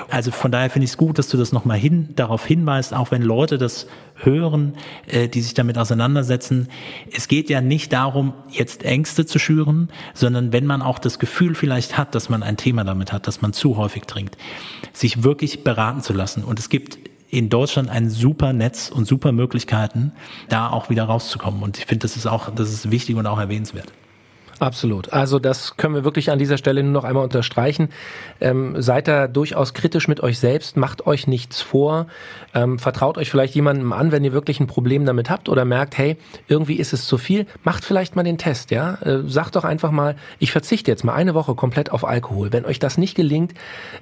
[0.08, 3.10] Also von daher finde ich es gut, dass du das nochmal hin, darauf hinweist, auch
[3.10, 3.86] wenn Leute das
[4.16, 4.74] hören,
[5.06, 6.68] äh, die sich damit auseinandersetzen.
[7.14, 11.54] Es geht ja nicht darum, jetzt Ängste zu schüren, sondern wenn man auch das Gefühl
[11.54, 14.36] vielleicht hat, dass man ein Thema damit hat, dass man zu häufig trinkt,
[14.92, 16.44] sich wirklich beraten zu lassen.
[16.44, 16.98] Und es gibt
[17.30, 20.12] in Deutschland ein super Netz und super Möglichkeiten,
[20.48, 21.62] da auch wieder rauszukommen.
[21.62, 23.92] Und ich finde, das ist auch, das ist wichtig und auch erwähnenswert.
[24.60, 25.12] Absolut.
[25.12, 27.90] Also das können wir wirklich an dieser Stelle nur noch einmal unterstreichen.
[28.40, 32.06] Ähm, seid da durchaus kritisch mit euch selbst, macht euch nichts vor,
[32.54, 35.96] ähm, vertraut euch vielleicht jemandem an, wenn ihr wirklich ein Problem damit habt oder merkt,
[35.96, 36.16] hey,
[36.48, 38.94] irgendwie ist es zu viel, macht vielleicht mal den Test, ja.
[39.02, 42.52] Äh, sagt doch einfach mal, ich verzichte jetzt mal eine Woche komplett auf Alkohol.
[42.52, 43.54] Wenn euch das nicht gelingt,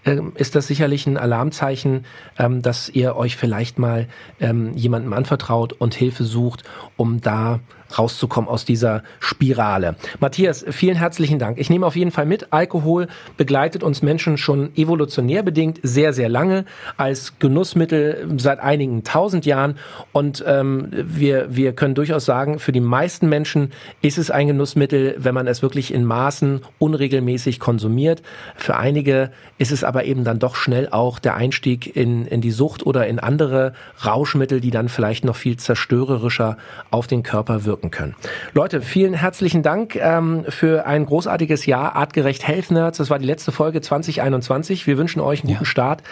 [0.05, 2.07] äh, ist das sicherlich ein Alarmzeichen,
[2.39, 4.09] ähm, dass ihr euch vielleicht mal
[4.41, 6.65] ähm, jemandem anvertraut und Hilfe sucht,
[6.97, 7.61] um da
[7.97, 9.97] rauszukommen aus dieser Spirale.
[10.21, 11.59] Matthias, vielen herzlichen Dank.
[11.59, 16.29] Ich nehme auf jeden Fall mit, Alkohol begleitet uns Menschen schon evolutionär bedingt sehr, sehr
[16.29, 16.65] lange
[16.97, 19.77] als Genussmittel seit einigen tausend Jahren
[20.13, 23.73] und ähm, wir, wir können durchaus sagen, für die meisten Menschen
[24.03, 28.23] ist es ein Genussmittel, wenn man es wirklich in Maßen unregelmäßig konsumiert.
[28.57, 32.51] Für einige ist es aber eben dann doch schnell auch der Einstieg in, in die
[32.51, 33.73] Sucht oder in andere
[34.05, 36.57] Rauschmittel, die dann vielleicht noch viel zerstörerischer
[36.91, 38.15] auf den Körper wirken wirken können.
[38.55, 42.99] Leute, vielen herzlichen Dank ähm, für ein großartiges Jahr Artgerecht Health Nerds.
[42.99, 44.87] Das war die letzte Folge 2021.
[44.87, 45.71] Wir wünschen euch einen guten ja.
[45.71, 46.03] Start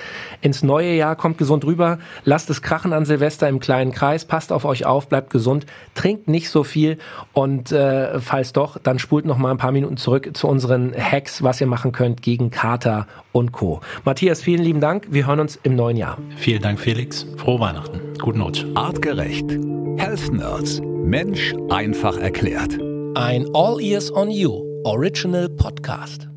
[0.42, 1.16] ins neue Jahr.
[1.16, 1.98] Kommt gesund rüber.
[2.24, 4.24] Lasst es krachen an Silvester im kleinen Kreis.
[4.26, 5.08] Passt auf euch auf.
[5.08, 5.64] Bleibt gesund.
[5.94, 6.98] Trinkt nicht so viel.
[7.32, 11.42] Und äh, falls doch, dann spult noch mal ein paar Minuten zurück zu unseren Hacks,
[11.42, 13.80] was ihr machen könnt gegen Kater und Co.
[14.04, 15.08] Matthias, vielen lieben Dank.
[15.10, 16.16] Wir hören uns im neuen Jahr.
[16.36, 17.26] Vielen Dank, Felix.
[17.36, 18.00] Frohe Weihnachten.
[18.18, 18.64] Guten Rutsch.
[18.74, 19.50] Artgerecht.
[19.98, 20.80] Health Nerds.
[20.80, 22.78] Mensch einfach erklärt.
[23.14, 26.28] Ein All Ears on You Original Podcast.